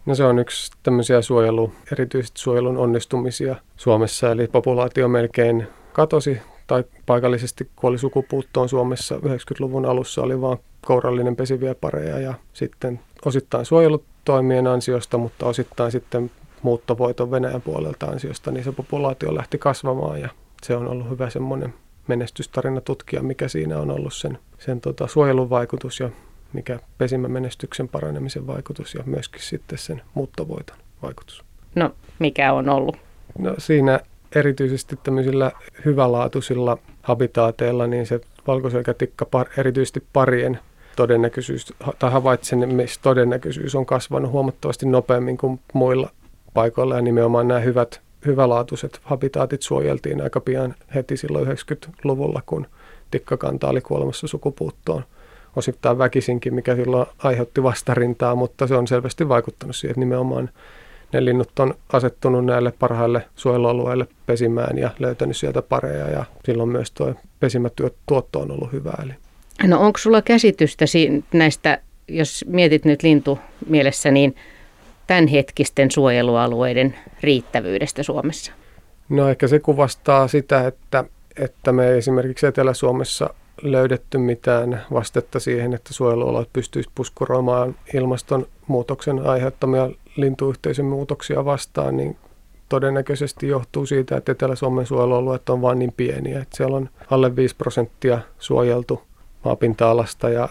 No 0.05 0.15
se 0.15 0.23
on 0.23 0.39
yksi 0.39 0.71
tämmöisiä 0.83 1.21
suojelu, 1.21 1.71
erityisesti 1.91 2.41
suojelun 2.41 2.77
onnistumisia 2.77 3.55
Suomessa, 3.77 4.31
eli 4.31 4.47
populaatio 4.47 5.07
melkein 5.07 5.67
katosi 5.93 6.37
tai 6.67 6.83
paikallisesti 7.05 7.69
kuoli 7.75 7.97
sukupuuttoon 7.97 8.69
Suomessa 8.69 9.15
90-luvun 9.15 9.85
alussa 9.85 10.21
oli 10.21 10.41
vain 10.41 10.59
kourallinen 10.85 11.35
pesiviä 11.35 11.75
pareja 11.75 12.19
ja 12.19 12.33
sitten 12.53 12.99
osittain 13.25 13.65
suojelutoimien 13.65 14.67
ansiosta, 14.67 15.17
mutta 15.17 15.45
osittain 15.45 15.91
sitten 15.91 16.31
muuttovoiton 16.61 17.31
Venäjän 17.31 17.61
puolelta 17.61 18.05
ansiosta, 18.05 18.51
niin 18.51 18.63
se 18.63 18.71
populaatio 18.71 19.35
lähti 19.35 19.57
kasvamaan 19.57 20.21
ja 20.21 20.29
se 20.63 20.75
on 20.75 20.87
ollut 20.87 21.09
hyvä 21.09 21.29
semmoinen 21.29 21.73
menestystarina 22.07 22.81
tutkia, 22.81 23.23
mikä 23.23 23.47
siinä 23.47 23.79
on 23.79 23.91
ollut 23.91 24.13
sen, 24.13 24.39
sen 24.59 24.81
tota, 24.81 25.07
suojelun 25.07 25.49
vaikutus 25.49 25.99
ja 25.99 26.09
mikä 26.53 26.79
pesimämenestyksen 26.97 27.87
paranemisen 27.87 28.47
vaikutus 28.47 28.95
ja 28.95 29.03
myöskin 29.05 29.41
sitten 29.41 29.77
sen 29.77 30.01
muuttovoiton 30.13 30.77
vaikutus. 31.01 31.43
No, 31.75 31.91
mikä 32.19 32.53
on 32.53 32.69
ollut? 32.69 32.97
No 33.37 33.55
siinä 33.57 33.99
erityisesti 34.35 34.99
tämmöisillä 35.03 35.51
hyvälaatuisilla 35.85 36.77
habitaateilla, 37.01 37.87
niin 37.87 38.05
se 38.05 38.21
valkoselkätikka 38.47 39.25
par, 39.25 39.47
erityisesti 39.57 40.03
parien 40.13 40.59
todennäköisyys 40.95 41.73
tai 41.99 42.11
havaitsemistodennäköisyys 42.11 43.75
on 43.75 43.85
kasvanut 43.85 44.31
huomattavasti 44.31 44.85
nopeammin 44.85 45.37
kuin 45.37 45.59
muilla 45.73 46.09
paikoilla 46.53 46.95
ja 46.95 47.01
nimenomaan 47.01 47.47
nämä 47.47 47.59
hyvät, 47.59 48.01
hyvälaatuiset 48.25 48.99
habitaatit 49.03 49.61
suojeltiin 49.61 50.21
aika 50.21 50.39
pian 50.39 50.75
heti 50.95 51.17
silloin 51.17 51.47
90-luvulla, 51.47 52.41
kun 52.45 52.67
tikkakanta 53.11 53.69
oli 53.69 53.81
kuolemassa 53.81 54.27
sukupuuttoon 54.27 55.03
osittain 55.55 55.97
väkisinkin, 55.97 56.53
mikä 56.53 56.75
silloin 56.75 57.07
aiheutti 57.17 57.63
vastarintaa, 57.63 58.35
mutta 58.35 58.67
se 58.67 58.75
on 58.75 58.87
selvästi 58.87 59.29
vaikuttanut 59.29 59.75
siihen, 59.75 59.91
että 59.91 59.99
nimenomaan 59.99 60.49
ne 61.13 61.25
linnut 61.25 61.59
on 61.59 61.73
asettunut 61.93 62.45
näille 62.45 62.73
parhaille 62.79 63.27
suojelualueille 63.35 64.07
pesimään 64.25 64.77
ja 64.77 64.89
löytänyt 64.99 65.37
sieltä 65.37 65.61
pareja 65.61 66.09
ja 66.09 66.25
silloin 66.45 66.69
myös 66.69 66.91
tuo 66.91 67.15
pesimätuotto 67.39 68.39
on 68.39 68.51
ollut 68.51 68.71
hyvä. 68.71 68.93
Eli. 69.03 69.13
No 69.63 69.79
onko 69.79 69.97
sulla 69.97 70.21
käsitystä 70.21 70.85
näistä, 71.33 71.81
jos 72.07 72.45
mietit 72.47 72.85
nyt 72.85 73.03
lintu 73.03 73.39
mielessä, 73.67 74.11
niin 74.11 74.35
tämänhetkisten 75.07 75.91
suojelualueiden 75.91 76.95
riittävyydestä 77.21 78.03
Suomessa? 78.03 78.51
No 79.09 79.29
ehkä 79.29 79.47
se 79.47 79.59
kuvastaa 79.59 80.27
sitä, 80.27 80.67
että, 80.67 81.03
että 81.39 81.71
me 81.71 81.97
esimerkiksi 81.97 82.45
Etelä-Suomessa 82.45 83.33
löydetty 83.61 84.17
mitään 84.17 84.81
vastetta 84.93 85.39
siihen, 85.39 85.73
että 85.73 85.93
suojelualueet 85.93 86.49
pystyisivät 86.53 86.95
puskuroimaan 86.95 87.75
ilmastonmuutoksen 87.93 89.25
aiheuttamia 89.25 89.89
lintuyhteisön 90.15 90.85
muutoksia 90.85 91.45
vastaan, 91.45 91.97
niin 91.97 92.17
todennäköisesti 92.69 93.47
johtuu 93.47 93.85
siitä, 93.85 94.17
että 94.17 94.31
Etelä-Suomen 94.31 94.85
suojelualueet 94.85 95.49
on 95.49 95.61
vain 95.61 95.79
niin 95.79 95.93
pieniä, 95.97 96.41
että 96.41 96.57
siellä 96.57 96.77
on 96.77 96.89
alle 97.09 97.35
5 97.35 97.55
prosenttia 97.55 98.19
suojeltu 98.39 99.01
maapinta-alasta 99.45 100.29
ja 100.29 100.49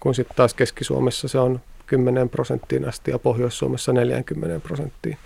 kun 0.00 0.14
sitten 0.14 0.36
taas 0.36 0.54
Keski-Suomessa 0.54 1.28
se 1.28 1.38
on 1.38 1.60
10 1.86 2.28
prosenttiin 2.28 2.88
asti 2.88 3.10
ja 3.10 3.18
Pohjois-Suomessa 3.18 3.92
40 3.92 4.60
prosenttiin. 4.60 5.16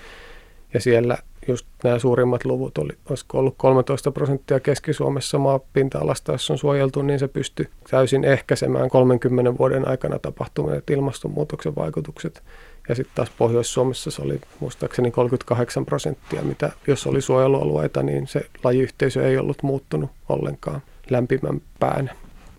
Ja 0.75 0.81
siellä 0.81 1.19
just 1.49 1.67
nämä 1.85 1.99
suurimmat 1.99 2.45
luvut, 2.45 2.79
oli, 2.79 2.93
olisiko 3.11 3.39
ollut 3.39 3.55
13 3.57 4.11
prosenttia 4.11 4.61
Keski-Suomessa 4.61 5.39
maapinta-alasta, 5.39 6.33
jos 6.33 6.51
on 6.51 6.59
suojeltu, 6.59 7.03
niin 7.03 7.19
se 7.19 7.29
pystyi 7.29 7.69
täysin 7.91 8.25
ehkäisemään 8.25 8.91
30 8.91 9.59
vuoden 9.59 9.89
aikana 9.89 10.19
tapahtuneet 10.19 10.91
ilmastonmuutoksen 10.91 11.77
vaikutukset. 11.77 12.43
Ja 12.89 12.95
sitten 12.95 13.15
taas 13.15 13.31
Pohjois-Suomessa 13.39 14.11
se 14.11 14.23
oli 14.23 14.41
muistaakseni 14.61 15.11
38 15.11 15.87
prosenttia, 15.87 16.43
mitä 16.43 16.71
jos 16.87 17.07
oli 17.07 17.21
suojelualueita, 17.21 18.03
niin 18.03 18.27
se 18.27 18.47
lajiyhteisö 18.65 19.29
ei 19.29 19.39
ollut 19.39 19.63
muuttunut 19.63 20.11
ollenkaan 20.29 20.83
lämpimän 21.11 21.61
päänä. 21.81 22.15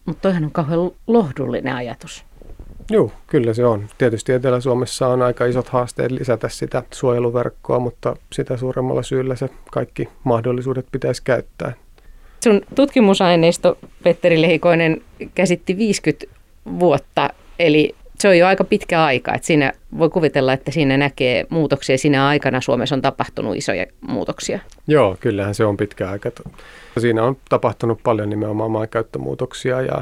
Mutta 0.06 0.22
toihan 0.22 0.44
on 0.44 0.51
kauhean 0.51 0.91
lohdullinen 1.08 1.75
ajatus. 1.75 2.26
Joo, 2.89 3.12
kyllä 3.27 3.53
se 3.53 3.65
on. 3.65 3.88
Tietysti 3.98 4.34
Etelä-Suomessa 4.34 5.08
on 5.08 5.22
aika 5.22 5.46
isot 5.46 5.70
haasteet 5.70 6.12
lisätä 6.12 6.50
sitä 6.50 6.84
suojeluverkkoa, 6.94 7.79
mutta 7.79 8.15
sitä 8.34 8.58
suuremmalla 8.58 9.03
syyllä 9.03 9.36
se 9.36 9.50
kaikki 9.72 10.10
mahdollisuudet 10.24 10.86
pitäisi 10.91 11.22
käyttää. 11.24 11.74
Sun 12.44 12.62
tutkimusaineisto, 12.75 13.77
Petteri 14.03 14.41
Lehikoinen, 14.41 15.01
käsitti 15.36 15.77
50 15.77 16.25
vuotta, 16.79 17.29
eli 17.60 17.96
se 18.20 18.27
on 18.27 18.38
jo 18.38 18.48
aika 18.48 18.63
pitkä 18.63 19.03
aika. 19.03 19.34
Että 19.34 19.48
siinä 19.48 19.74
voi 19.98 20.10
kuvitella, 20.10 20.53
että 20.53 20.72
siinä 20.72 20.98
näkee 20.98 21.46
muutoksia. 21.50 21.98
Siinä 21.98 22.27
aikana 22.27 22.62
Suomessa 22.62 22.96
on 22.96 23.01
tapahtunut 23.01 23.56
isoja 23.56 23.86
muutoksia. 24.01 24.60
Joo, 24.88 25.17
kyllähän 25.20 25.56
se 25.56 25.65
on 25.65 25.77
pitkä 25.77 26.10
aika. 26.10 26.32
Siinä 27.00 27.24
on 27.24 27.38
tapahtunut 27.50 28.00
paljon 28.03 28.29
nimenomaan 28.29 28.72
maankäyttömuutoksia 28.72 29.82
ja 29.82 30.01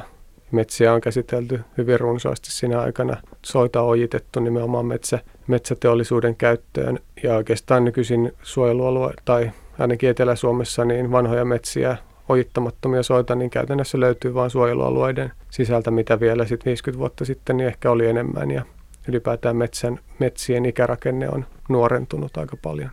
metsiä 0.56 0.94
on 0.94 1.02
käsitelty 1.02 1.62
hyvin 1.78 2.00
runsaasti 2.00 2.52
siinä 2.52 2.80
aikana. 2.80 3.18
Soita 3.46 3.82
on 3.82 3.88
ojitettu 3.88 4.40
nimenomaan 4.40 4.86
metsä, 4.86 5.20
metsäteollisuuden 5.48 6.36
käyttöön 6.36 7.00
ja 7.24 7.36
oikeastaan 7.36 7.86
nykyisin 7.86 8.32
suojelualue 8.42 9.14
tai 9.26 9.52
ainakin 9.80 10.10
Etelä-Suomessa 10.10 10.86
niin 10.86 11.12
vanhoja 11.12 11.46
metsiä 11.46 11.98
ojittamattomia 12.30 13.04
soita, 13.04 13.36
niin 13.36 13.50
käytännössä 13.50 14.00
löytyy 14.00 14.34
vain 14.34 14.50
suojelualueiden 14.50 15.32
sisältä, 15.50 15.92
mitä 15.92 16.20
vielä 16.20 16.46
sit 16.46 16.66
50 16.66 17.00
vuotta 17.00 17.26
sitten 17.26 17.58
niin 17.58 17.68
ehkä 17.68 17.92
oli 17.92 18.08
enemmän. 18.08 18.52
Ja 18.52 18.64
ylipäätään 19.08 19.56
metsän, 19.56 20.00
metsien 20.20 20.66
ikärakenne 20.66 21.30
on 21.30 21.46
nuorentunut 21.70 22.38
aika 22.38 22.58
paljon. 22.62 22.90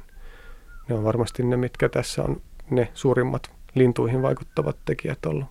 Ne 0.88 0.94
on 0.94 1.04
varmasti 1.04 1.42
ne, 1.42 1.56
mitkä 1.56 1.88
tässä 1.88 2.22
on 2.22 2.40
ne 2.70 2.88
suurimmat 2.94 3.50
lintuihin 3.74 4.22
vaikuttavat 4.22 4.76
tekijät 4.84 5.26
ollut. 5.26 5.46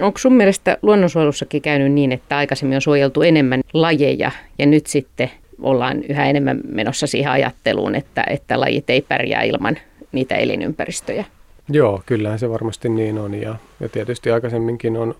Onko 0.00 0.18
sun 0.18 0.32
mielestä 0.32 0.78
luonnonsuojelussakin 0.82 1.62
käynyt 1.62 1.92
niin, 1.92 2.12
että 2.12 2.36
aikaisemmin 2.36 2.74
on 2.74 2.82
suojeltu 2.82 3.22
enemmän 3.22 3.60
lajeja 3.72 4.30
ja 4.58 4.66
nyt 4.66 4.86
sitten 4.86 5.30
ollaan 5.62 6.02
yhä 6.02 6.26
enemmän 6.26 6.60
menossa 6.68 7.06
siihen 7.06 7.30
ajatteluun, 7.32 7.94
että, 7.94 8.24
että 8.30 8.60
lajit 8.60 8.90
ei 8.90 9.02
pärjää 9.02 9.42
ilman 9.42 9.76
niitä 10.12 10.34
elinympäristöjä? 10.34 11.24
Joo, 11.68 12.02
kyllähän 12.06 12.38
se 12.38 12.50
varmasti 12.50 12.88
niin 12.88 13.18
on 13.18 13.34
ja, 13.34 13.54
ja 13.80 13.88
tietysti 13.88 14.30
aikaisemminkin 14.30 14.96
on 14.96 15.14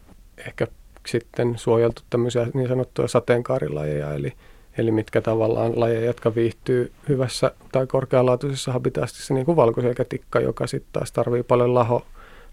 ehkä 0.46 0.66
sitten 1.06 1.58
suojeltu 1.58 2.02
tämmöisiä 2.10 2.46
niin 2.54 2.68
sanottuja 2.68 3.08
sateenkaarilajeja, 3.08 4.14
eli, 4.14 4.32
eli 4.78 4.90
mitkä 4.90 5.20
tavallaan 5.20 5.80
lajeja, 5.80 6.04
jotka 6.06 6.34
viihtyy 6.34 6.92
hyvässä 7.08 7.52
tai 7.72 7.87
korkealaatuisessa 7.87 8.72
habitaatissa, 8.72 9.34
niin 9.34 9.46
kuin 9.46 9.56
valkoselkätikka, 9.56 10.40
joka 10.40 10.66
sitten 10.66 10.92
taas 10.92 11.12
tarvii 11.12 11.42
paljon 11.42 11.75
laho, 11.75 12.06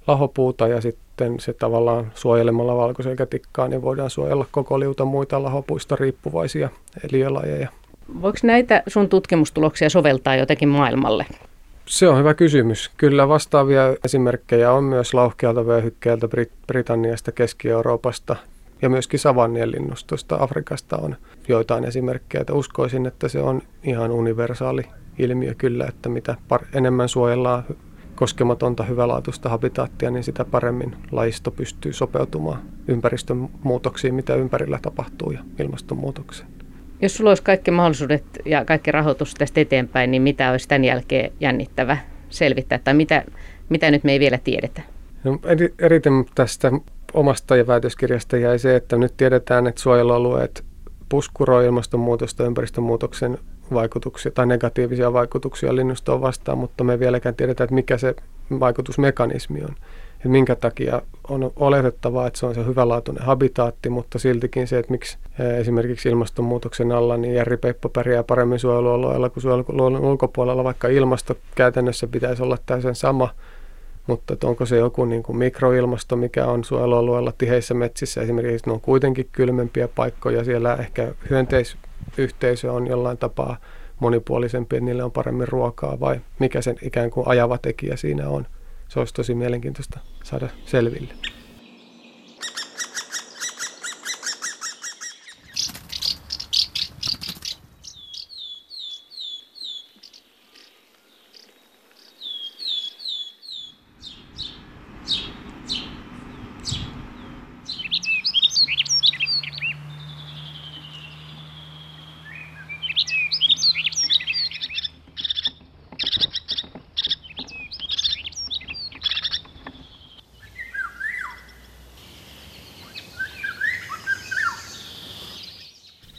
lahopuuta 0.08 0.68
ja 0.68 0.82
sitten 0.82 1.40
se 1.40 1.54
tavallaan 1.54 2.12
suojelemalla 2.16 2.76
valkoselkätikkaa, 2.78 3.68
niin 3.68 3.82
voidaan 3.82 4.10
suojella 4.10 4.46
koko 4.52 4.80
liuta 4.80 5.06
muita 5.06 5.44
lahopuista 5.44 5.96
riippuvaisia 5.96 6.70
eliölajeja. 7.04 7.70
Voiko 8.22 8.38
näitä 8.44 8.84
sun 8.88 9.10
tutkimustuloksia 9.10 9.90
soveltaa 9.90 10.36
jotenkin 10.36 10.70
maailmalle? 10.70 11.26
Se 11.86 12.08
on 12.08 12.18
hyvä 12.18 12.34
kysymys. 12.34 12.92
Kyllä 12.98 13.28
vastaavia 13.28 13.96
esimerkkejä 14.06 14.72
on 14.72 14.84
myös 14.84 15.14
lauhkealta 15.14 15.66
vyöhykkeeltä 15.66 16.28
Brit- 16.28 16.66
Britanniasta, 16.68 17.32
Keski-Euroopasta 17.32 18.36
ja 18.82 18.90
myöskin 18.90 19.20
savannien 19.20 19.72
linnustosta 19.72 20.38
Afrikasta 20.40 20.98
on 20.98 21.16
joitain 21.48 21.84
esimerkkejä. 21.84 22.42
Että 22.42 22.54
uskoisin, 22.54 23.06
että 23.06 23.28
se 23.28 23.40
on 23.40 23.62
ihan 23.84 24.12
universaali 24.12 24.84
ilmiö 25.20 25.54
kyllä, 25.58 25.86
että 25.90 26.10
mitä 26.10 26.36
par- 26.54 26.66
enemmän 26.74 27.10
suojellaan 27.10 27.64
koskematonta 28.16 28.84
hyvälaatuista 28.84 29.50
habitaattia, 29.50 30.12
niin 30.12 30.24
sitä 30.24 30.46
paremmin 30.46 30.96
lajisto 31.12 31.52
pystyy 31.52 31.94
sopeutumaan 31.94 32.62
ympäristön 32.88 33.50
muutoksiin, 33.64 34.16
mitä 34.16 34.36
ympärillä 34.36 34.80
tapahtuu 34.82 35.32
ja 35.32 35.40
ilmastonmuutokseen. 35.60 36.50
Jos 37.02 37.18
sulla 37.18 37.30
olisi 37.30 37.44
kaikki 37.44 37.72
mahdollisuudet 37.72 38.24
ja 38.46 38.66
kaikki 38.66 38.92
rahoitus 38.92 39.34
tästä 39.34 39.62
eteenpäin, 39.62 40.12
niin 40.12 40.22
mitä 40.22 40.52
olisi 40.52 40.68
tämän 40.68 40.86
jälkeen 40.86 41.32
jännittävä 41.40 41.98
selvittää 42.30 42.80
tai 42.80 42.94
mitä, 42.94 43.24
mitä 43.70 43.92
nyt 43.92 44.04
me 44.04 44.12
ei 44.12 44.20
vielä 44.20 44.38
tiedetä? 44.38 44.82
No, 45.24 45.40
eriten 45.80 46.26
tästä 46.36 46.72
omasta 47.14 47.56
ja 47.56 47.68
väitöskirjasta 47.68 48.38
jäi 48.38 48.60
se, 48.60 48.76
että 48.76 48.98
nyt 48.98 49.18
tiedetään, 49.18 49.68
että 49.68 49.82
suojelualueet 49.82 50.64
puskuroi 51.10 51.66
ilmastonmuutosta 51.66 52.44
ja 52.44 52.48
ympäristönmuutoksen 52.48 53.38
vaikutuksia 53.74 54.32
tai 54.32 54.46
negatiivisia 54.46 55.14
vaikutuksia 55.14 55.76
linnustoon 55.76 56.22
vastaan, 56.22 56.58
mutta 56.58 56.84
me 56.84 57.00
vieläkään 57.00 57.36
tiedetä, 57.36 57.64
että 57.64 57.76
mikä 57.76 57.98
se 57.98 58.16
vaikutusmekanismi 58.60 59.62
on. 59.62 59.76
että 60.16 60.30
minkä 60.30 60.56
takia 60.56 61.02
on 61.30 61.52
oletettavaa, 61.56 62.28
että 62.28 62.40
se 62.40 62.46
on 62.46 62.56
se 62.56 62.66
hyvälaatuinen 62.66 63.24
habitaatti, 63.24 63.90
mutta 63.90 64.20
siltikin 64.20 64.68
se, 64.68 64.80
että 64.80 64.92
miksi 64.92 65.18
esimerkiksi 65.60 66.10
ilmastonmuutoksen 66.10 66.92
alla 66.92 67.18
niin 67.18 67.34
järripeippo 67.34 67.90
pärjää 67.90 68.24
paremmin 68.24 68.60
suojelualueella 68.60 69.30
kuin 69.30 69.44
suojelualueen 69.44 70.04
ulkopuolella, 70.04 70.64
vaikka 70.64 70.88
ilmasto 70.88 71.38
käytännössä 71.56 72.08
pitäisi 72.08 72.44
olla 72.44 72.58
täysin 72.66 72.96
sama, 72.96 73.30
mutta 74.08 74.34
että 74.34 74.48
onko 74.48 74.66
se 74.66 74.78
joku 74.78 75.06
niin 75.06 75.24
kuin 75.24 75.38
mikroilmasto, 75.38 76.16
mikä 76.16 76.46
on 76.46 76.64
suojelualueella 76.64 77.34
tiheissä 77.38 77.74
metsissä, 77.74 78.22
esimerkiksi 78.22 78.68
ne 78.68 78.74
on 78.74 78.82
kuitenkin 78.82 79.30
kylmempiä 79.32 79.88
paikkoja, 79.88 80.44
siellä 80.44 80.76
ehkä 80.76 81.14
hyönteisyhteisö 82.18 82.72
on 82.72 82.88
jollain 82.88 83.18
tapaa 83.18 83.58
monipuolisempi, 84.00 84.76
että 84.76 84.86
niille 84.86 85.04
on 85.04 85.12
paremmin 85.12 85.48
ruokaa, 85.48 86.00
vai 86.00 86.22
mikä 86.40 86.62
sen 86.62 86.76
ikään 86.82 87.12
kuin 87.12 87.28
ajava 87.28 87.58
tekijä 87.58 87.96
siinä 87.96 88.30
on. 88.30 88.48
Se 88.88 89.00
olisi 89.00 89.14
tosi 89.14 89.36
mielenkiintoista 89.36 90.00
saada 90.24 90.50
selville. 90.66 91.14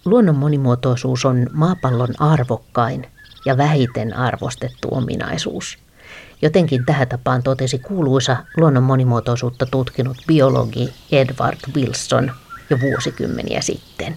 Luonnon 0.06 0.36
monimuotoisuus 0.36 1.24
on 1.24 1.46
maapallon 1.52 2.14
arvokkain 2.18 3.06
ja 3.44 3.56
vähiten 3.56 4.16
arvostettu 4.16 4.88
ominaisuus. 4.90 5.78
Jotenkin 6.42 6.84
tähän 6.84 7.08
tapaan 7.08 7.42
totesi 7.42 7.78
kuuluisa 7.78 8.36
luonnon 8.56 8.82
monimuotoisuutta 8.82 9.66
tutkinut 9.66 10.16
biologi 10.26 10.94
Edward 11.12 11.58
Wilson 11.76 12.32
jo 12.70 12.80
vuosikymmeniä 12.80 13.60
sitten. 13.60 14.16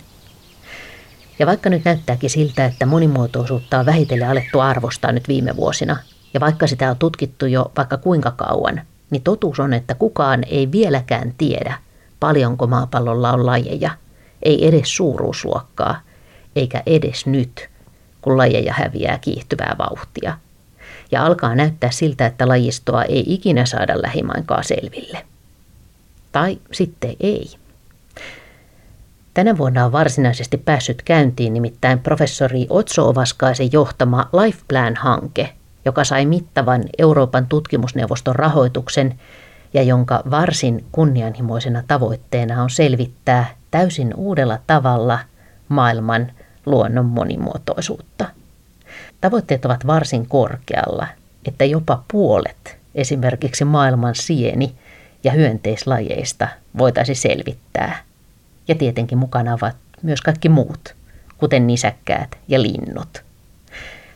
Ja 1.39 1.45
vaikka 1.45 1.69
nyt 1.69 1.85
näyttääkin 1.85 2.29
siltä, 2.29 2.65
että 2.65 2.85
monimuotoisuutta 2.85 3.79
on 3.79 3.85
vähitellen 3.85 4.29
alettu 4.29 4.59
arvostaa 4.59 5.11
nyt 5.11 5.27
viime 5.27 5.55
vuosina, 5.55 5.97
ja 6.33 6.39
vaikka 6.39 6.67
sitä 6.67 6.89
on 6.89 6.97
tutkittu 6.97 7.45
jo 7.45 7.71
vaikka 7.77 7.97
kuinka 7.97 8.31
kauan, 8.31 8.81
niin 9.09 9.21
totuus 9.21 9.59
on, 9.59 9.73
että 9.73 9.95
kukaan 9.95 10.43
ei 10.43 10.71
vieläkään 10.71 11.33
tiedä, 11.37 11.77
paljonko 12.19 12.67
maapallolla 12.67 13.31
on 13.31 13.45
lajeja– 13.45 13.91
ei 14.43 14.67
edes 14.67 14.95
suuruusluokkaa, 14.95 16.01
eikä 16.55 16.83
edes 16.85 17.25
nyt, 17.25 17.69
kun 18.21 18.37
lajeja 18.37 18.73
häviää 18.73 19.17
kiihtyvää 19.17 19.75
vauhtia. 19.77 20.37
Ja 21.11 21.25
alkaa 21.25 21.55
näyttää 21.55 21.91
siltä, 21.91 22.25
että 22.25 22.47
lajistoa 22.47 23.03
ei 23.03 23.23
ikinä 23.27 23.65
saada 23.65 24.01
lähimainkaan 24.01 24.63
selville. 24.63 25.25
Tai 26.31 26.57
sitten 26.71 27.15
ei. 27.19 27.49
Tänä 29.33 29.57
vuonna 29.57 29.85
on 29.85 29.91
varsinaisesti 29.91 30.57
päässyt 30.57 31.01
käyntiin 31.01 31.53
nimittäin 31.53 31.99
professori 31.99 32.67
Otso 32.69 33.09
Ovaskaisen 33.09 33.69
johtama 33.71 34.29
Life 34.43 34.59
Plan-hanke, 34.67 35.49
joka 35.85 36.03
sai 36.03 36.25
mittavan 36.25 36.83
Euroopan 36.97 37.47
tutkimusneuvoston 37.47 38.35
rahoituksen 38.35 39.19
ja 39.73 39.83
jonka 39.83 40.23
varsin 40.31 40.85
kunnianhimoisena 40.91 41.83
tavoitteena 41.87 42.63
on 42.63 42.69
selvittää 42.69 43.55
täysin 43.71 44.13
uudella 44.15 44.59
tavalla 44.67 45.19
maailman 45.69 46.31
luonnon 46.65 47.05
monimuotoisuutta. 47.05 48.25
Tavoitteet 49.21 49.65
ovat 49.65 49.87
varsin 49.87 50.27
korkealla, 50.27 51.07
että 51.45 51.65
jopa 51.65 52.03
puolet 52.11 52.77
esimerkiksi 52.95 53.65
maailman 53.65 54.15
sieni- 54.15 54.75
ja 55.23 55.31
hyönteislajeista 55.31 56.47
voitaisiin 56.77 57.15
selvittää. 57.15 58.03
Ja 58.67 58.75
tietenkin 58.75 59.17
mukana 59.17 59.53
ovat 59.53 59.75
myös 60.01 60.21
kaikki 60.21 60.49
muut, 60.49 60.95
kuten 61.37 61.67
nisäkkäät 61.67 62.37
ja 62.47 62.61
linnut. 62.61 63.23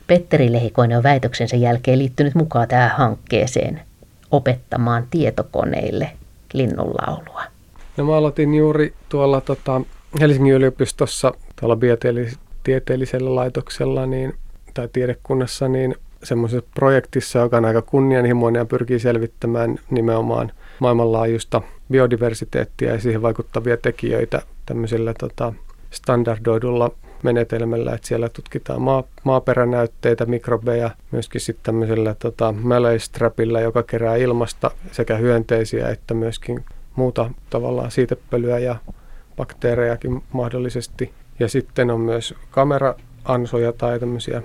Petteri 0.08 0.52
Lehikoinen 0.52 0.98
on 0.98 1.04
väitöksensä 1.04 1.56
jälkeen 1.56 2.00
liittynyt 2.00 2.36
mukaan 2.36 2.68
tähän 2.68 2.92
hankkeeseen 2.98 3.82
opettamaan 4.34 5.08
tietokoneille 5.10 6.12
linnunlaulua. 6.54 7.44
No 7.98 8.06
mä 8.06 8.16
aloitin 8.18 8.54
juuri 8.54 8.94
tuolla 9.10 9.42
tota, 9.42 9.82
Helsingin 10.20 10.54
yliopistossa 10.54 11.34
tuolla 11.60 11.76
biotieteellisellä 11.76 13.36
laitoksella 13.36 14.06
niin, 14.06 14.34
tai 14.74 14.90
tiedekunnassa 14.94 15.68
niin 15.68 15.96
semmoisessa 16.24 16.70
projektissa, 16.76 17.40
joka 17.40 17.58
on 17.58 17.66
aika 17.66 17.82
kunnianhimoinen 17.82 18.60
ja 18.60 18.66
pyrkii 18.66 19.00
selvittämään 19.00 19.80
nimenomaan 19.90 20.52
maailmanlaajuista 20.80 21.62
biodiversiteettiä 21.92 22.94
ja 22.94 23.00
siihen 23.00 23.22
vaikuttavia 23.22 23.78
tekijöitä 23.78 24.42
tämmöisellä 24.66 25.14
tota, 25.20 25.54
standardoidulla 25.94 26.92
menetelmällä, 27.24 27.94
että 27.94 28.08
siellä 28.08 28.30
tutkitaan 28.30 28.82
maa, 28.82 29.04
maaperänäytteitä, 29.24 30.26
mikrobeja, 30.26 30.90
myöskin 31.12 31.42
sitten 31.42 31.64
tämmöisellä 31.64 32.16
tota, 32.20 32.52
Malay-strapilla, 32.52 33.62
joka 33.62 33.84
kerää 33.84 34.16
ilmasta 34.16 34.72
sekä 34.92 35.18
hyönteisiä 35.18 35.90
että 35.90 36.14
myöskin 36.14 36.66
muuta 36.96 37.30
tavallaan 37.50 37.92
siitepölyä 37.92 38.60
ja 38.60 38.76
bakteerejakin 39.38 40.24
mahdollisesti. 40.34 41.14
Ja 41.40 41.48
sitten 41.48 41.92
on 41.92 42.00
myös 42.00 42.36
kamera-ansoja 42.52 43.74
tai 43.74 44.00
tämmöisiä 44.00 44.42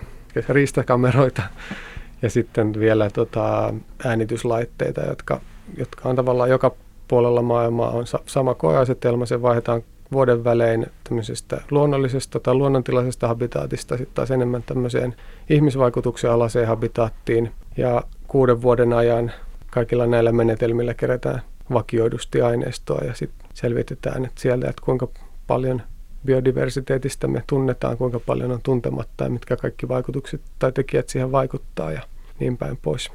riistakameroita 0.48 1.42
ja 2.22 2.30
sitten 2.30 2.80
vielä 2.80 3.10
tota, 3.10 3.74
äänityslaitteita, 4.04 5.00
jotka, 5.00 5.40
jotka 5.76 6.08
on 6.08 6.16
tavallaan 6.16 6.50
joka 6.50 6.74
puolella 7.08 7.42
maailmaa 7.42 7.90
on 7.90 8.04
sama 8.26 8.54
koeasetelma, 8.54 9.26
se 9.26 9.42
vaihdetaan 9.42 9.82
vuoden 10.12 10.44
välein 10.44 10.86
tämmöisestä 11.04 11.60
luonnollisesta 11.70 12.40
tai 12.40 12.54
luonnontilaisesta 12.54 13.28
habitaatista 13.28 13.96
sitten 13.96 14.14
taas 14.14 14.30
enemmän 14.30 14.62
tämmöiseen 14.62 15.14
ihmisvaikutuksen 15.50 16.30
alaseen 16.30 16.68
habitaattiin. 16.68 17.52
Ja 17.76 18.02
kuuden 18.28 18.62
vuoden 18.62 18.92
ajan 18.92 19.32
kaikilla 19.70 20.06
näillä 20.06 20.32
menetelmillä 20.32 20.94
kerätään 20.94 21.42
vakioidusti 21.72 22.42
aineistoa 22.42 23.04
ja 23.04 23.14
sitten 23.14 23.48
selvitetään 23.54 24.24
että 24.24 24.40
sieltä, 24.40 24.68
että 24.68 24.82
kuinka 24.84 25.08
paljon 25.46 25.82
biodiversiteetistä 26.24 27.26
me 27.26 27.42
tunnetaan, 27.46 27.96
kuinka 27.96 28.20
paljon 28.20 28.52
on 28.52 28.60
tuntematta 28.62 29.24
ja 29.24 29.30
mitkä 29.30 29.56
kaikki 29.56 29.88
vaikutukset 29.88 30.40
tai 30.58 30.72
tekijät 30.72 31.08
siihen 31.08 31.32
vaikuttaa 31.32 31.92
ja 31.92 32.00
niin 32.40 32.56
päin 32.56 32.76
pois. 32.82 33.10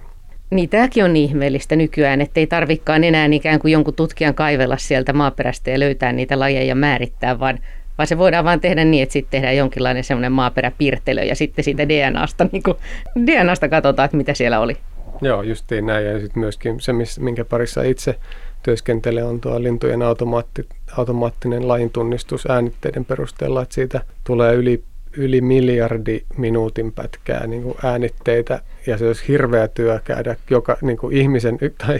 Niin 0.49 0.69
tämäkin 0.69 1.03
on 1.03 1.15
ihmeellistä 1.15 1.75
nykyään, 1.75 2.21
että 2.21 2.39
ei 2.39 2.47
tarvikaan 2.47 3.03
enää 3.03 3.25
ikään 3.31 3.59
kuin 3.59 3.71
jonkun 3.71 3.93
tutkijan 3.93 4.35
kaivella 4.35 4.77
sieltä 4.77 5.13
maaperästä 5.13 5.71
ja 5.71 5.79
löytää 5.79 6.11
niitä 6.11 6.39
lajeja 6.39 6.75
määrittää, 6.75 7.39
vaan, 7.39 7.59
vaan 7.97 8.07
se 8.07 8.17
voidaan 8.17 8.45
vaan 8.45 8.61
tehdä 8.61 8.85
niin, 8.85 9.03
että 9.03 9.13
sitten 9.13 9.31
tehdään 9.31 9.57
jonkinlainen 9.57 10.03
semmoinen 10.03 10.31
maaperäpirtelö 10.31 11.23
ja 11.23 11.35
sitten 11.35 11.65
siitä 11.65 11.89
DNAsta, 11.89 12.47
niin 12.51 12.63
kuin, 12.63 12.77
DNAsta 13.25 13.69
katsotaan, 13.69 14.05
että 14.05 14.17
mitä 14.17 14.33
siellä 14.33 14.59
oli. 14.59 14.77
Joo, 15.21 15.41
justiin 15.41 15.85
näin. 15.85 16.05
Ja 16.05 16.19
sitten 16.19 16.39
myöskin 16.39 16.79
se, 16.79 16.93
minkä 17.19 17.45
parissa 17.45 17.83
itse 17.83 18.15
työskentelee, 18.63 19.23
on 19.23 19.41
tuo 19.41 19.63
lintujen 19.63 20.01
automaatti, 20.01 20.67
automaattinen 20.97 21.67
lajintunnistus 21.67 22.45
äänitteiden 22.49 23.05
perusteella, 23.05 23.61
että 23.61 23.75
siitä 23.75 24.01
tulee 24.23 24.55
yli, 24.55 24.83
yli 25.17 25.41
miljardi 25.41 26.21
minuutin 26.37 26.91
pätkää 26.91 27.47
niin 27.47 27.63
kuin 27.63 27.77
äänitteitä, 27.83 28.61
ja 28.87 28.97
se 28.97 29.07
olisi 29.07 29.27
hirveä 29.27 29.67
työ 29.67 29.99
käydä 30.03 30.35
joka 30.49 30.77
niin 30.81 30.97
kuin 30.97 31.17
ihmisen 31.17 31.57
tai 31.77 31.99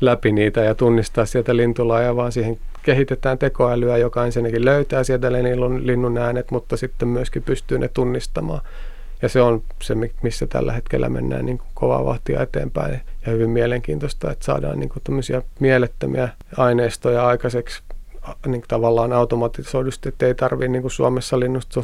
läpi 0.00 0.32
niitä 0.32 0.60
ja 0.60 0.74
tunnistaa 0.74 1.26
sieltä 1.26 1.56
lintulajia, 1.56 2.16
vaan 2.16 2.32
siihen 2.32 2.58
kehitetään 2.82 3.38
tekoälyä, 3.38 3.96
joka 3.96 4.24
ensinnäkin 4.24 4.64
löytää 4.64 5.04
sieltä 5.04 5.32
linnun, 5.32 6.18
äänet, 6.18 6.50
mutta 6.50 6.76
sitten 6.76 7.08
myöskin 7.08 7.42
pystyy 7.42 7.78
ne 7.78 7.88
tunnistamaan. 7.88 8.60
Ja 9.22 9.28
se 9.28 9.40
on 9.40 9.62
se, 9.82 9.94
missä 10.22 10.46
tällä 10.46 10.72
hetkellä 10.72 11.08
mennään 11.08 11.46
niin 11.46 11.58
kuin 11.58 11.68
kovaa 11.74 12.04
vahtia 12.04 12.42
eteenpäin. 12.42 13.00
Ja 13.26 13.32
hyvin 13.32 13.50
mielenkiintoista, 13.50 14.32
että 14.32 14.44
saadaan 14.44 14.80
niin 14.80 14.88
kuin 14.88 15.02
mielettömiä 15.60 16.28
aineistoja 16.56 17.26
aikaiseksi 17.26 17.82
niin 18.46 18.60
kuin 18.60 18.68
tavallaan 18.68 19.12
automatisoidusti, 19.12 20.08
että 20.08 20.26
ei 20.26 20.34
tarvitse 20.34 20.68
niin 20.68 20.90
Suomessa 20.90 21.40
linnusta 21.40 21.74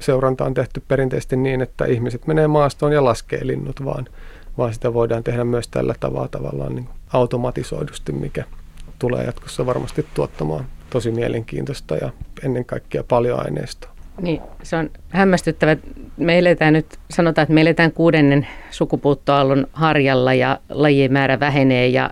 seuranta 0.00 0.44
on 0.44 0.54
tehty 0.54 0.82
perinteisesti 0.88 1.36
niin, 1.36 1.62
että 1.62 1.84
ihmiset 1.84 2.26
menee 2.26 2.46
maastoon 2.46 2.92
ja 2.92 3.04
laskee 3.04 3.46
linnut, 3.46 3.84
vaan, 3.84 4.06
vaan 4.58 4.74
sitä 4.74 4.94
voidaan 4.94 5.24
tehdä 5.24 5.44
myös 5.44 5.68
tällä 5.68 5.94
tavalla 6.00 6.28
tavallaan 6.28 6.74
niin 6.74 6.88
automatisoidusti, 7.12 8.12
mikä 8.12 8.44
tulee 8.98 9.24
jatkossa 9.24 9.66
varmasti 9.66 10.06
tuottamaan 10.14 10.64
tosi 10.90 11.10
mielenkiintoista 11.10 11.96
ja 11.96 12.10
ennen 12.42 12.64
kaikkea 12.64 13.04
paljon 13.04 13.40
aineistoa. 13.44 13.94
Niin, 14.20 14.40
se 14.62 14.76
on 14.76 14.90
hämmästyttävä. 15.08 15.76
Me 16.16 16.38
eletään 16.38 16.72
nyt, 16.72 16.86
sanotaan, 17.10 17.42
että 17.42 17.54
me 17.54 17.60
eletään 17.60 17.92
kuudennen 17.92 18.46
sukupuuttoaallon 18.70 19.66
harjalla 19.72 20.34
ja 20.34 20.58
lajien 20.68 21.12
määrä 21.12 21.40
vähenee 21.40 21.88
ja 21.88 22.10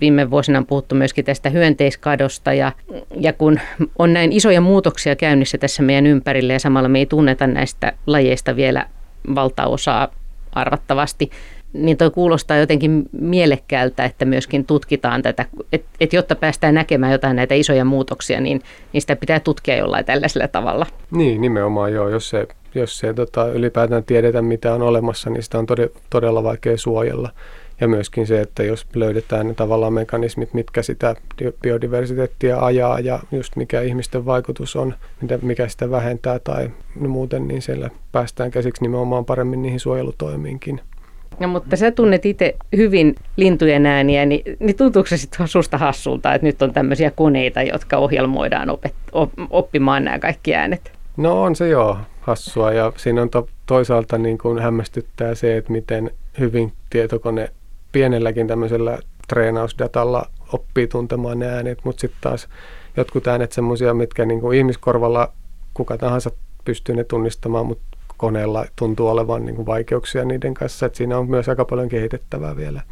viime 0.00 0.30
vuosina 0.30 0.58
on 0.58 0.66
puhuttu 0.66 0.94
myöskin 0.94 1.24
tästä 1.24 1.50
hyönteiskadosta 1.50 2.52
ja, 2.52 2.72
ja 3.20 3.32
kun 3.32 3.60
on 3.98 4.12
näin 4.12 4.32
isoja 4.32 4.60
muutoksia 4.60 5.16
käynnissä 5.16 5.58
tässä 5.58 5.82
meidän 5.82 6.06
ympärille 6.06 6.52
ja 6.52 6.58
samalla 6.58 6.88
me 6.88 6.98
ei 6.98 7.06
tunneta 7.06 7.46
näistä 7.46 7.92
lajeista 8.06 8.56
vielä 8.56 8.86
valtaosaa 9.34 10.08
arvattavasti, 10.52 11.30
niin 11.72 11.96
toi 11.96 12.10
kuulostaa 12.10 12.56
jotenkin 12.56 13.08
mielekkäältä, 13.12 14.04
että 14.04 14.24
myöskin 14.24 14.66
tutkitaan 14.66 15.22
tätä, 15.22 15.44
että 15.72 15.88
et 16.00 16.12
jotta 16.12 16.34
päästään 16.34 16.74
näkemään 16.74 17.12
jotain 17.12 17.36
näitä 17.36 17.54
isoja 17.54 17.84
muutoksia, 17.84 18.40
niin, 18.40 18.62
niin 18.92 19.00
sitä 19.00 19.16
pitää 19.16 19.40
tutkia 19.40 19.76
jollain 19.76 20.04
tällaisella 20.04 20.48
tavalla. 20.48 20.86
Niin, 21.10 21.40
nimenomaan 21.40 21.92
joo. 21.92 22.08
Jos 22.08 22.28
se, 22.28 22.46
jos 22.74 22.98
se 22.98 23.14
tota, 23.14 23.48
ylipäätään 23.48 24.04
tiedetä, 24.04 24.42
mitä 24.42 24.74
on 24.74 24.82
olemassa, 24.82 25.30
niin 25.30 25.42
sitä 25.42 25.58
on 25.58 25.66
todella 26.10 26.42
vaikea 26.42 26.76
suojella. 26.76 27.30
Ja 27.80 27.88
myöskin 27.88 28.26
se, 28.26 28.40
että 28.40 28.62
jos 28.62 28.86
löydetään 28.94 29.48
ne 29.48 29.54
tavallaan 29.54 29.92
mekanismit, 29.92 30.54
mitkä 30.54 30.82
sitä 30.82 31.16
biodiversiteettiä 31.62 32.58
ajaa 32.58 33.00
ja 33.00 33.20
just 33.32 33.56
mikä 33.56 33.80
ihmisten 33.80 34.26
vaikutus 34.26 34.76
on, 34.76 34.94
mikä 35.42 35.68
sitä 35.68 35.90
vähentää 35.90 36.38
tai 36.38 36.70
muuten, 36.94 37.48
niin 37.48 37.62
siellä 37.62 37.90
päästään 38.12 38.50
käsiksi 38.50 38.82
nimenomaan 38.82 39.24
paremmin 39.24 39.62
niihin 39.62 39.80
suojelutoimiinkin. 39.80 40.80
No, 41.40 41.48
mutta 41.48 41.76
sä 41.76 41.90
tunnet 41.90 42.26
itse 42.26 42.56
hyvin 42.76 43.14
lintujen 43.36 43.86
ääniä, 43.86 44.26
niin, 44.26 44.56
niin 44.58 44.76
tuntuuko 44.76 45.06
se 45.06 45.16
sitten 45.16 45.48
susta 45.48 45.78
hassulta, 45.78 46.34
että 46.34 46.46
nyt 46.46 46.62
on 46.62 46.72
tämmöisiä 46.72 47.10
koneita, 47.10 47.62
jotka 47.62 47.96
ohjelmoidaan 47.96 48.68
opet- 48.68 49.26
oppimaan 49.50 50.04
nämä 50.04 50.18
kaikki 50.18 50.54
äänet? 50.54 50.92
No 51.16 51.42
on 51.42 51.56
se 51.56 51.68
joo 51.68 51.98
hassua 52.20 52.72
ja 52.72 52.92
siinä 52.96 53.22
on 53.22 53.30
to- 53.30 53.48
toisaalta 53.66 54.18
niin 54.18 54.38
kuin 54.38 54.58
hämmästyttää 54.58 55.34
se, 55.34 55.56
että 55.56 55.72
miten 55.72 56.10
hyvin 56.38 56.72
tietokone 56.90 57.48
pienelläkin 57.92 58.46
tämmöisellä 58.46 58.98
treenausdatalla 59.28 60.30
oppii 60.52 60.86
tuntemaan 60.86 61.38
ne 61.38 61.46
äänet, 61.46 61.78
mutta 61.84 62.00
sitten 62.00 62.20
taas 62.20 62.48
jotkut 62.96 63.26
äänet 63.26 63.52
semmoisia, 63.52 63.94
mitkä 63.94 64.24
niin 64.24 64.40
kuin 64.40 64.58
ihmiskorvalla 64.58 65.32
kuka 65.74 65.98
tahansa 65.98 66.30
pystyy 66.64 66.94
ne 66.94 67.04
tunnistamaan, 67.04 67.66
mutta 67.66 67.86
koneella 68.16 68.64
tuntuu 68.76 69.08
olevan 69.08 69.44
niin 69.46 69.56
kuin 69.56 69.66
vaikeuksia 69.66 70.24
niiden 70.24 70.54
kanssa, 70.54 70.86
että 70.86 70.96
siinä 70.96 71.18
on 71.18 71.30
myös 71.30 71.48
aika 71.48 71.64
paljon 71.64 71.88
kehitettävää 71.88 72.56
vielä. 72.56 72.82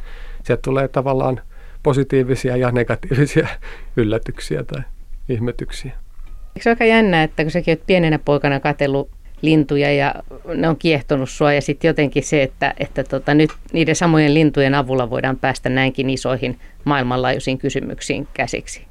Sieltä 0.43 0.63
tulee 0.63 0.89
tavallaan 0.89 1.41
positiivisia 1.83 2.57
ja 2.57 2.71
negatiivisia 2.71 3.49
yllätyksiä 3.97 4.65
tai 4.65 4.83
ihmetyksiä. 5.29 5.93
Eikö 6.57 6.63
se 6.63 6.71
aika 6.71 6.85
jännä, 6.85 7.23
että 7.23 7.43
kun 7.43 7.51
säkin 7.51 7.73
olet 7.73 7.87
pienenä 7.87 8.19
poikana 8.19 8.61
katsellut 8.61 9.11
lintuja 9.45 9.93
ja 9.93 10.15
ne 10.55 10.69
on 10.69 10.77
kiehtonut 10.77 11.31
sua 11.31 11.53
ja 11.53 11.63
sitten 11.63 11.89
jotenkin 11.89 12.23
se, 12.23 12.43
että, 12.43 12.75
että 12.79 13.05
tota, 13.05 13.35
nyt 13.35 13.51
niiden 13.73 13.97
samojen 13.97 14.35
lintujen 14.35 14.75
avulla 14.75 15.11
voidaan 15.11 15.37
päästä 15.37 15.69
näinkin 15.69 16.11
isoihin 16.11 16.59
maailmanlaajuisiin 16.85 17.59
kysymyksiin 17.59 18.29
käsiksi. 18.35 18.83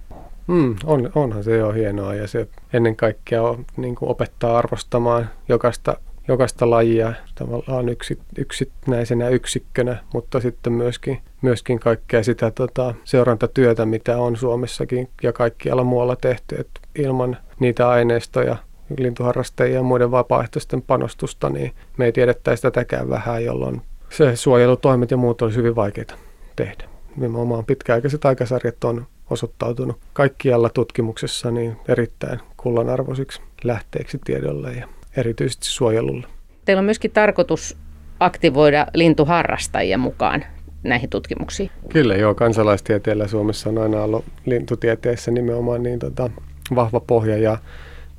Mm, 0.48 0.76
on, 0.86 1.12
onhan 1.16 1.44
se 1.44 1.58
jo 1.58 1.72
hienoa 1.72 2.16
ja 2.16 2.28
se 2.28 2.48
ennen 2.74 2.96
kaikkea 2.96 3.44
on, 3.44 3.66
niin 3.78 3.96
kuin 3.96 4.10
opettaa 4.10 4.58
arvostamaan 4.58 5.30
jokaista 5.50 5.98
jokaista 6.28 6.70
lajia 6.70 7.14
tavallaan 7.36 7.90
yksi, 7.90 8.20
yksittäisenä 8.38 9.30
yksikkönä, 9.30 9.98
mutta 10.14 10.40
sitten 10.40 10.74
myöskin, 10.74 11.20
myöskin 11.42 11.80
kaikkea 11.80 12.24
sitä 12.24 12.52
tota, 12.52 12.94
seurantatyötä, 13.04 13.86
mitä 13.86 14.18
on 14.18 14.38
Suomessakin 14.38 15.10
ja 15.24 15.34
kaikkialla 15.34 15.84
muualla 15.84 16.16
tehty. 16.16 16.56
Et 16.56 16.70
ilman 16.96 17.38
niitä 17.60 17.90
aineistoja, 17.90 18.58
lintuharrastajia 18.98 19.76
ja 19.76 19.84
muiden 19.84 20.12
vapaaehtoisten 20.12 20.82
panostusta, 20.82 21.50
niin 21.50 21.72
me 21.98 22.06
ei 22.06 22.12
tiedettäisi 22.12 22.64
tätäkään 22.64 23.10
vähän, 23.10 23.44
jolloin 23.44 23.82
se 24.10 24.36
suojelutoimet 24.36 25.12
ja 25.12 25.18
muut 25.18 25.42
olisi 25.42 25.58
hyvin 25.58 25.76
vaikeita 25.76 26.16
tehdä. 26.56 26.84
Nimenomaan 27.16 27.66
pitkäaikaiset 27.66 28.26
aikasarjat 28.26 28.84
on 28.84 29.06
osoittautunut 29.30 30.00
kaikkialla 30.14 30.70
tutkimuksessa 30.70 31.52
niin 31.52 31.78
erittäin 31.88 32.40
kullanarvoisiksi 32.58 33.42
lähteeksi 33.64 34.20
tiedolle 34.26 34.74
ja 34.74 34.88
erityisesti 35.18 35.66
suojelulle. 35.66 36.28
Teillä 36.66 36.80
on 36.80 36.86
myöskin 36.86 37.12
tarkoitus 37.12 37.78
aktivoida 38.20 38.88
lintuharrastajia 38.94 39.98
mukaan 39.98 40.44
näihin 40.84 41.10
tutkimuksiin. 41.10 41.72
Kyllä 41.90 42.16
joo, 42.16 42.36
kansalaistieteellä 42.36 43.28
Suomessa 43.28 43.70
on 43.70 43.78
aina 43.78 44.04
ollut 44.04 44.26
lintutieteessä 44.46 45.32
nimenomaan 45.32 45.84
niin 45.84 46.00
tota, 46.00 46.30
vahva 46.76 47.00
pohja 47.00 47.38
ja 47.38 47.58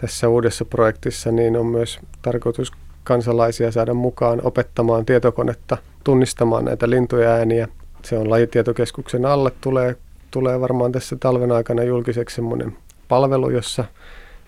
tässä 0.05 0.29
uudessa 0.29 0.65
projektissa 0.65 1.33
niin 1.33 1.57
on 1.57 1.67
myös 1.67 1.99
tarkoitus 2.23 2.73
kansalaisia 3.05 3.73
saada 3.73 3.95
mukaan 3.95 4.41
opettamaan 4.45 5.07
tietokonetta 5.07 5.77
tunnistamaan 6.05 6.65
näitä 6.65 6.91
lintuja 6.91 7.31
ääniä. 7.31 7.69
Se 8.03 8.19
on 8.19 8.31
lajitietokeskuksen 8.31 9.27
alle, 9.27 9.53
tulee, 9.61 9.97
tulee 10.31 10.61
varmaan 10.61 10.93
tässä 10.93 11.17
talven 11.21 11.53
aikana 11.53 11.83
julkiseksi 11.83 12.37
semmoinen 12.37 12.77
palvelu, 13.09 13.51
jossa, 13.51 13.85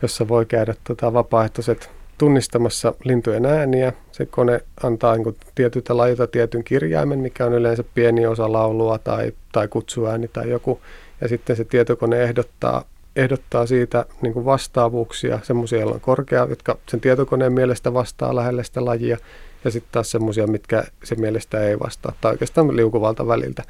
jossa 0.02 0.28
voi 0.28 0.46
käydä 0.46 0.74
tota, 0.84 1.12
vapaaehtoiset 1.12 1.90
tunnistamassa 2.18 2.94
lintujen 3.04 3.46
ääniä. 3.46 3.92
Se 4.12 4.26
kone 4.26 4.60
antaa 4.82 5.16
niin 5.16 5.36
tietyltä 5.54 5.96
lajilta 5.96 6.26
tietyn 6.26 6.64
kirjaimen, 6.64 7.18
mikä 7.18 7.46
on 7.46 7.52
yleensä 7.52 7.84
pieni 7.94 8.26
osa 8.26 8.52
laulua 8.52 8.98
tai, 8.98 9.32
tai 9.52 9.68
kutsuääni 9.68 10.28
tai 10.28 10.50
joku. 10.50 10.80
Ja 11.20 11.28
sitten 11.28 11.56
se 11.56 11.64
tietokone 11.64 12.22
ehdottaa, 12.22 12.84
ehdottaa 13.16 13.66
siitä 13.66 14.06
niin 14.22 14.32
kuin 14.32 14.44
vastaavuuksia, 14.44 15.40
semmoisia, 15.42 15.78
joilla 15.78 15.94
on 15.94 16.00
korkea, 16.00 16.46
jotka 16.50 16.78
sen 16.88 17.00
tietokoneen 17.00 17.52
mielestä 17.52 17.94
vastaa 17.94 18.36
lähelle 18.36 18.64
sitä 18.64 18.84
lajia, 18.84 19.18
ja 19.64 19.70
sitten 19.70 19.92
taas 19.92 20.10
semmoisia, 20.10 20.46
mitkä 20.46 20.84
se 21.04 21.14
mielestä 21.14 21.60
ei 21.60 21.78
vastaa, 21.78 22.12
tai 22.20 22.32
oikeastaan 22.32 22.76
liukuvalta 22.76 23.26
väliltä. 23.26 23.62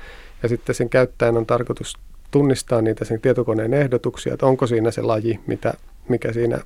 Ja 0.43 0.49
sitten 0.49 0.75
sen 0.75 0.89
käyttäjän 0.89 1.37
on 1.37 1.47
tarkoitus 1.47 1.95
tunnistaa 2.31 2.83
niitä 2.83 3.05
sen 3.05 3.21
tietokoneen 3.21 3.75
ehdotuksia, 3.75 4.35
että 4.35 4.47
onko 4.47 4.67
siinä 4.67 4.91
se 4.91 5.03
laji, 5.03 5.41
mitä, 5.47 5.75
mikä 6.09 6.33
siinä 6.33 6.59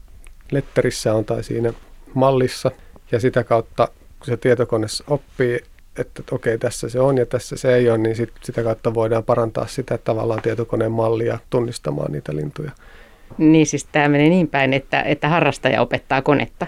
letterissä 0.50 1.14
on 1.14 1.24
tai 1.24 1.44
siinä 1.44 1.72
mallissa. 2.14 2.70
Ja 3.12 3.20
sitä 3.20 3.44
kautta, 3.44 3.88
kun 4.18 4.26
se 4.26 4.36
tietokone 4.36 4.86
oppii, 5.08 5.60
että 5.98 6.22
okei, 6.30 6.58
tässä 6.58 6.88
se 6.88 7.00
on 7.00 7.18
ja 7.18 7.26
tässä 7.26 7.56
se 7.56 7.74
ei 7.74 7.90
ole, 7.90 7.98
niin 7.98 8.16
sit, 8.16 8.32
sitä 8.42 8.62
kautta 8.62 8.94
voidaan 8.94 9.24
parantaa 9.24 9.66
sitä 9.66 9.98
tavallaan 9.98 10.42
tietokoneen 10.42 10.92
mallia 10.92 11.38
tunnistamaan 11.50 12.12
niitä 12.12 12.36
lintuja. 12.36 12.70
Niin 13.38 13.66
siis 13.66 13.84
tämä 13.92 14.08
menee 14.08 14.28
niin 14.28 14.48
päin, 14.48 14.72
että, 14.72 15.02
että 15.02 15.28
harrastaja 15.28 15.82
opettaa 15.82 16.22
konetta. 16.22 16.66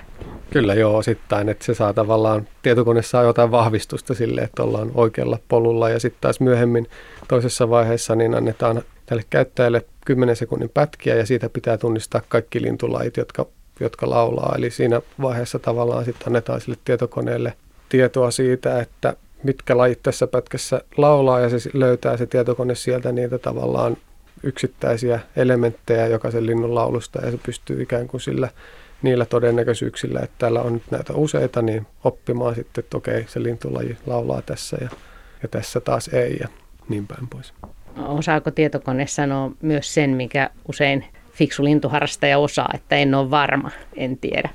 Kyllä 0.51 0.75
joo, 0.75 0.97
osittain, 0.97 1.49
että 1.49 1.65
se 1.65 1.75
saa 1.75 1.93
tavallaan, 1.93 2.49
tietokone 2.63 3.03
saa 3.03 3.23
jotain 3.23 3.51
vahvistusta 3.51 4.15
sille, 4.15 4.41
että 4.41 4.63
ollaan 4.63 4.91
oikealla 4.95 5.39
polulla 5.49 5.91
ja 5.91 6.01
sitten 6.01 6.21
taas 6.21 6.41
myöhemmin 6.41 6.87
toisessa 7.29 7.71
vaiheessa 7.71 8.15
niin 8.15 8.35
annetaan 8.35 8.83
tälle 9.07 9.23
käyttäjälle 9.31 9.85
10 10.07 10.37
sekunnin 10.37 10.71
pätkiä 10.75 11.15
ja 11.15 11.27
siitä 11.27 11.49
pitää 11.49 11.79
tunnistaa 11.79 12.21
kaikki 12.29 12.63
lintulait, 12.63 13.17
jotka 13.17 13.47
jotka 13.81 14.11
laulaa. 14.11 14.55
Eli 14.59 14.71
siinä 14.71 15.01
vaiheessa 15.23 15.59
tavallaan 15.59 16.05
sitten 16.05 16.27
annetaan 16.27 16.61
sille 16.61 16.77
tietokoneelle 16.85 17.53
tietoa 17.93 18.31
siitä, 18.31 18.81
että 18.81 19.17
mitkä 19.43 19.77
lajit 19.77 20.03
tässä 20.03 20.27
pätkässä 20.27 20.83
laulaa 20.97 21.41
ja 21.41 21.49
se 21.49 21.71
löytää 21.73 22.17
se 22.17 22.27
tietokone 22.27 22.75
sieltä 22.75 23.13
niitä 23.13 23.39
tavallaan 23.39 23.97
yksittäisiä 24.43 25.21
elementtejä 25.37 26.07
jokaisen 26.07 26.47
linnun 26.47 26.75
laulusta 26.75 27.25
ja 27.25 27.31
se 27.31 27.39
pystyy 27.47 27.83
ikään 27.83 28.09
kuin 28.09 28.21
sillä 28.21 28.49
niillä 29.03 29.25
todennäköisyyksillä, 29.25 30.21
että 30.21 30.35
täällä 30.39 30.63
on 30.63 30.73
nyt 30.73 30.83
näitä 30.91 31.13
useita, 31.13 31.63
niin 31.63 31.87
oppimaan 32.05 32.55
sitten, 32.55 32.85
että 32.85 32.97
okei, 32.97 33.25
se 33.29 33.43
lintulaji 33.43 33.97
laulaa 34.07 34.43
tässä 34.43 34.77
ja, 34.81 34.89
ja 35.43 35.49
tässä 35.49 35.81
taas 35.81 36.09
ei 36.09 36.37
ja 36.41 36.49
niin 36.89 37.07
päin 37.07 37.29
pois. 37.29 37.55
Osaako 37.99 38.51
tietokone 38.51 39.07
sanoa 39.07 39.51
myös 39.63 39.95
sen, 39.95 40.11
mikä 40.11 40.51
usein 40.69 41.05
fiksu 41.33 41.65
lintuharrastaja 41.65 42.39
osaa, 42.39 42.71
että 42.75 42.97
en 42.97 43.15
ole 43.15 43.31
varma, 43.31 43.71
en 43.97 44.19
tiedä. 44.19 44.51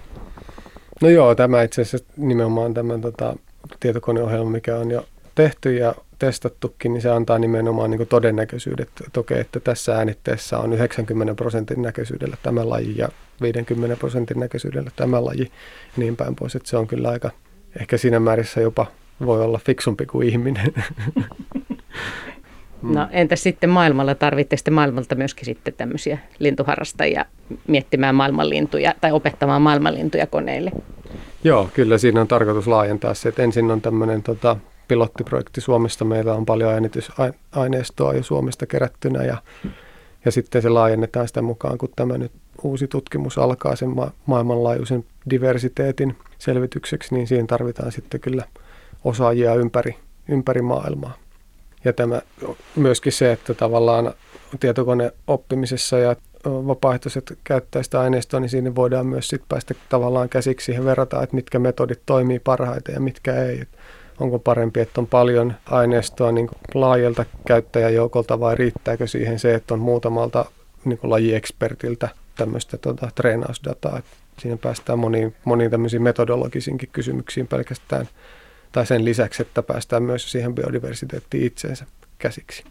No 1.01 1.09
joo, 1.09 1.35
tämä 1.35 1.63
itse 1.63 1.81
asiassa 1.81 2.07
nimenomaan 2.17 2.73
tämä 2.73 2.97
tota, 2.97 3.35
tietokoneohjelma, 3.79 4.49
mikä 4.49 4.75
on 4.75 4.91
jo 4.91 5.05
tehty 5.35 5.75
ja 5.75 5.95
testattukin, 6.19 6.93
niin 6.93 7.01
se 7.01 7.09
antaa 7.09 7.39
nimenomaan 7.39 7.91
niin 7.91 8.07
todennäköisyydet. 8.07 8.89
Toki, 9.13 9.33
että 9.33 9.59
tässä 9.59 9.95
äänitteessä 9.95 10.59
on 10.59 10.73
90 10.73 11.35
prosentin 11.35 11.81
näköisyydellä 11.81 12.37
tämä 12.43 12.69
laji 12.69 12.97
ja 12.97 13.09
50 13.41 13.95
prosentin 13.95 14.39
näköisyydellä 14.39 14.91
tämä 14.95 15.25
laji 15.25 15.51
niin 15.97 16.15
päin 16.15 16.35
pois. 16.35 16.55
Että 16.55 16.69
se 16.69 16.77
on 16.77 16.87
kyllä 16.87 17.09
aika, 17.09 17.31
ehkä 17.79 17.97
siinä 17.97 18.19
määrissä 18.19 18.61
jopa 18.61 18.85
voi 19.25 19.41
olla 19.41 19.59
fiksumpi 19.65 20.05
kuin 20.05 20.29
ihminen. 20.29 20.73
Mm. 22.87 22.95
No 22.95 23.07
entäs 23.11 23.43
sitten 23.43 23.69
maailmalla, 23.69 24.15
tarvitte 24.15 24.57
sitten 24.57 24.73
maailmalta 24.73 25.15
myöskin 25.15 25.45
sitten 25.45 25.73
tämmöisiä 25.73 26.17
lintuharrastajia 26.39 27.25
miettimään 27.67 28.15
maailmanlintuja 28.15 28.93
tai 29.01 29.11
opettamaan 29.11 29.61
maailmanlintuja 29.61 30.27
koneille? 30.27 30.71
Joo, 31.43 31.69
kyllä 31.73 31.97
siinä 31.97 32.21
on 32.21 32.27
tarkoitus 32.27 32.67
laajentaa 32.67 33.13
se, 33.13 33.29
että 33.29 33.43
ensin 33.43 33.71
on 33.71 33.81
tämmöinen 33.81 34.23
tota, 34.23 34.57
pilottiprojekti 34.87 35.61
Suomesta. 35.61 36.05
Meillä 36.05 36.33
on 36.33 36.45
paljon 36.45 36.73
äänitysaineistoa 36.73 38.13
jo 38.13 38.23
Suomesta 38.23 38.65
kerättynä 38.65 39.23
ja, 39.23 39.37
ja 40.25 40.31
sitten 40.31 40.61
se 40.61 40.69
laajennetaan 40.69 41.27
sitä 41.27 41.41
mukaan, 41.41 41.77
kun 41.77 41.89
tämä 41.95 42.17
nyt 42.17 42.31
uusi 42.63 42.87
tutkimus 42.87 43.37
alkaa 43.37 43.75
sen 43.75 43.89
ma- 43.89 44.11
maailmanlaajuisen 44.25 45.05
diversiteetin 45.29 46.15
selvitykseksi, 46.37 47.15
niin 47.15 47.27
siihen 47.27 47.47
tarvitaan 47.47 47.91
sitten 47.91 48.19
kyllä 48.19 48.43
osaajia 49.03 49.53
ympäri, 49.53 49.95
ympäri 50.27 50.61
maailmaa. 50.61 51.17
Ja 51.85 51.93
tämä 51.93 52.21
myöskin 52.75 53.11
se, 53.11 53.31
että 53.31 53.53
tavallaan 53.53 54.13
tietokoneoppimisessa 54.59 55.99
ja 55.99 56.15
vapaaehtoiset 56.45 57.39
käyttää 57.43 57.83
sitä 57.83 57.99
aineistoa, 57.99 58.39
niin 58.39 58.49
siinä 58.49 58.75
voidaan 58.75 59.05
myös 59.05 59.27
sit 59.27 59.41
päästä 59.49 59.73
tavallaan 59.89 60.29
käsiksi 60.29 60.65
siihen 60.65 60.85
verrata, 60.85 61.23
että 61.23 61.35
mitkä 61.35 61.59
metodit 61.59 62.01
toimii 62.05 62.39
parhaiten 62.39 62.93
ja 62.93 62.99
mitkä 62.99 63.43
ei. 63.43 63.61
Et 63.61 63.69
onko 64.19 64.39
parempi, 64.39 64.79
että 64.79 65.01
on 65.01 65.07
paljon 65.07 65.53
aineistoa 65.65 66.31
niin 66.31 66.49
laajalta 66.73 67.25
käyttäjäjoukolta 67.47 68.39
vai 68.39 68.55
riittääkö 68.55 69.07
siihen 69.07 69.39
se, 69.39 69.53
että 69.53 69.73
on 69.73 69.79
muutamalta 69.79 70.45
niin 70.85 70.99
lajiekspertiltä 71.03 72.09
tämmöistä 72.35 72.77
tota, 72.77 73.09
treenausdataa. 73.15 73.97
Et 73.97 74.05
siinä 74.39 74.57
päästään 74.57 74.99
moniin, 74.99 75.35
moniin 75.45 75.71
tämmöisiin 75.71 76.03
metodologisiinkin 76.03 76.89
kysymyksiin 76.91 77.47
pelkästään, 77.47 78.09
tai 78.77 78.85
sen 78.85 79.05
lisäksi, 79.05 79.41
että 79.41 79.63
päästään 79.63 80.03
myös 80.03 80.31
siihen 80.31 80.55
biodiversiteettiin 80.55 81.43
itseensä 81.43 81.85
käsiksi. 82.19 82.63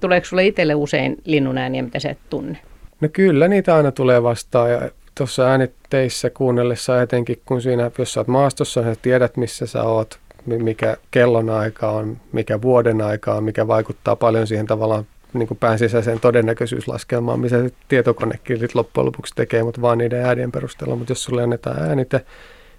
Tuleeko 0.00 0.24
sinulle 0.24 0.46
itselle 0.46 0.74
usein 0.74 1.16
linnun 1.24 1.58
ääniä, 1.58 1.82
mitä 1.82 1.98
sä 1.98 2.10
et 2.10 2.18
tunne? 2.30 2.58
No 3.00 3.08
kyllä, 3.12 3.48
niitä 3.48 3.76
aina 3.76 3.92
tulee 3.92 4.22
vastaan 4.22 4.70
ja 4.70 4.90
tuossa 5.14 5.46
äänitteissä 5.46 6.30
kuunnellessa 6.30 7.02
etenkin, 7.02 7.42
kun 7.44 7.62
siinä, 7.62 7.90
jos 7.98 8.12
sä 8.12 8.20
oot 8.20 8.28
maastossa, 8.28 8.80
niin 8.80 8.94
sä 8.94 9.00
tiedät 9.02 9.36
missä 9.36 9.66
sä 9.66 9.82
oot, 9.82 10.18
mikä 10.46 10.96
kellon 11.10 11.50
aika 11.50 11.90
on, 11.90 12.16
mikä 12.32 12.62
vuoden 12.62 13.00
aika 13.00 13.34
on, 13.34 13.44
mikä 13.44 13.68
vaikuttaa 13.68 14.16
paljon 14.16 14.46
siihen 14.46 14.66
tavallaan 14.66 15.06
niin 15.32 15.48
kuin 15.48 15.58
pään 15.58 15.78
sisäiseen 15.78 16.20
todennäköisyyslaskelmaan, 16.20 17.40
missä 17.40 17.62
se 17.62 17.72
tietokonekin 17.88 18.68
loppujen 18.74 19.06
lopuksi 19.06 19.34
tekee, 19.36 19.62
mutta 19.62 19.80
vaan 19.80 19.98
niiden 19.98 20.24
äänien 20.24 20.52
perusteella. 20.52 20.96
Mutta 20.96 21.10
jos 21.10 21.24
sulle 21.24 21.42
annetaan 21.42 21.82
äänite, 21.82 22.24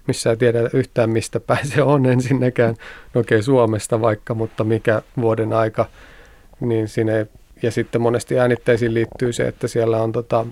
missä 0.08 0.30
ei 0.30 0.36
tiedä 0.36 0.58
yhtään 0.72 1.10
mistä 1.10 1.40
päin 1.40 1.66
se 1.66 1.82
on 1.82 2.06
ensinnäkään, 2.06 2.74
no 3.14 3.20
okei 3.20 3.36
okay, 3.36 3.42
Suomesta 3.42 4.00
vaikka, 4.00 4.34
mutta 4.34 4.64
mikä 4.64 5.02
vuoden 5.20 5.52
aika, 5.52 5.86
niin 6.60 6.88
siinä 6.88 7.16
ei, 7.16 7.24
ja 7.62 7.70
sitten 7.70 8.00
monesti 8.00 8.38
äänitteisiin 8.38 8.94
liittyy 8.94 9.32
se, 9.32 9.48
että 9.48 9.68
siellä 9.68 10.02
on 10.02 10.12
tota, 10.12 10.46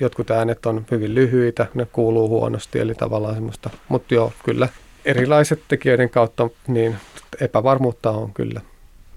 jotkut 0.00 0.30
äänet 0.30 0.66
on 0.66 0.86
hyvin 0.90 1.14
lyhyitä, 1.14 1.66
ne 1.74 1.86
kuuluu 1.92 2.28
huonosti, 2.28 2.78
eli 2.78 2.94
tavallaan 2.94 3.34
semmoista, 3.34 3.70
mutta 3.88 4.14
joo, 4.14 4.32
kyllä 4.44 4.68
erilaiset 5.04 5.62
tekijöiden 5.68 6.10
kautta 6.10 6.48
niin 6.68 6.96
epävarmuutta 7.40 8.10
on 8.10 8.32
kyllä. 8.34 8.60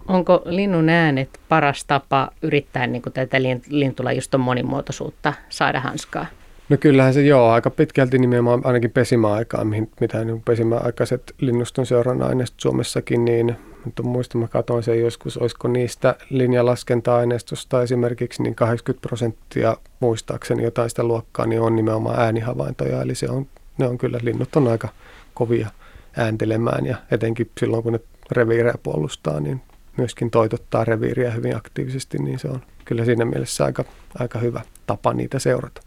Onko 0.07 0.41
linnun 0.45 0.89
äänet 0.89 1.39
paras 1.49 1.85
tapa 1.85 2.29
yrittää 2.41 2.87
niin 2.87 3.01
tätä 3.13 3.37
lintulajiston 3.69 4.41
monimuotoisuutta 4.41 5.33
saada 5.49 5.79
hanskaa? 5.79 6.25
No 6.69 6.77
kyllähän 6.77 7.13
se 7.13 7.21
joo, 7.21 7.49
aika 7.49 7.69
pitkälti 7.69 8.17
nimenomaan 8.17 8.61
ainakin 8.63 8.91
pesimäaikaan, 8.91 9.67
mitä 9.99 10.25
niin 10.25 10.41
pesimäaikaiset 10.41 11.35
linnuston 11.39 11.85
seurannan 11.85 12.29
aineistot 12.29 12.59
Suomessakin, 12.59 13.25
niin 13.25 13.55
nyt 13.85 13.99
on 13.99 14.07
muista, 14.07 14.37
mä 14.37 14.47
katsoin 14.47 14.83
sen 14.83 15.01
joskus, 15.01 15.37
olisiko 15.37 15.67
niistä 15.67 16.15
linjalaskenta-aineistosta 16.29 17.83
esimerkiksi, 17.83 18.43
niin 18.43 18.55
80 18.55 19.07
prosenttia 19.07 19.77
muistaakseni 19.99 20.63
jotain 20.63 20.89
sitä 20.89 21.03
luokkaa, 21.03 21.45
niin 21.45 21.61
on 21.61 21.75
nimenomaan 21.75 22.19
äänihavaintoja, 22.19 23.01
eli 23.01 23.15
se 23.15 23.29
on, 23.29 23.47
ne 23.77 23.87
on 23.87 23.97
kyllä, 23.97 24.19
linnut 24.21 24.55
on 24.55 24.67
aika 24.67 24.89
kovia 25.33 25.69
ääntelemään 26.17 26.85
ja 26.85 26.97
etenkin 27.11 27.51
silloin, 27.59 27.83
kun 27.83 27.93
ne 27.93 27.99
reviirejä 28.31 28.75
puolustaa, 28.83 29.39
niin 29.39 29.61
myöskin 29.97 30.31
toitottaa 30.31 30.85
reviiriä 30.85 31.31
hyvin 31.31 31.55
aktiivisesti, 31.55 32.17
niin 32.17 32.39
se 32.39 32.47
on 32.47 32.61
kyllä 32.85 33.05
siinä 33.05 33.25
mielessä 33.25 33.65
aika, 33.65 33.85
aika 34.19 34.39
hyvä 34.39 34.61
tapa 34.87 35.13
niitä 35.13 35.39
seurata. 35.39 35.84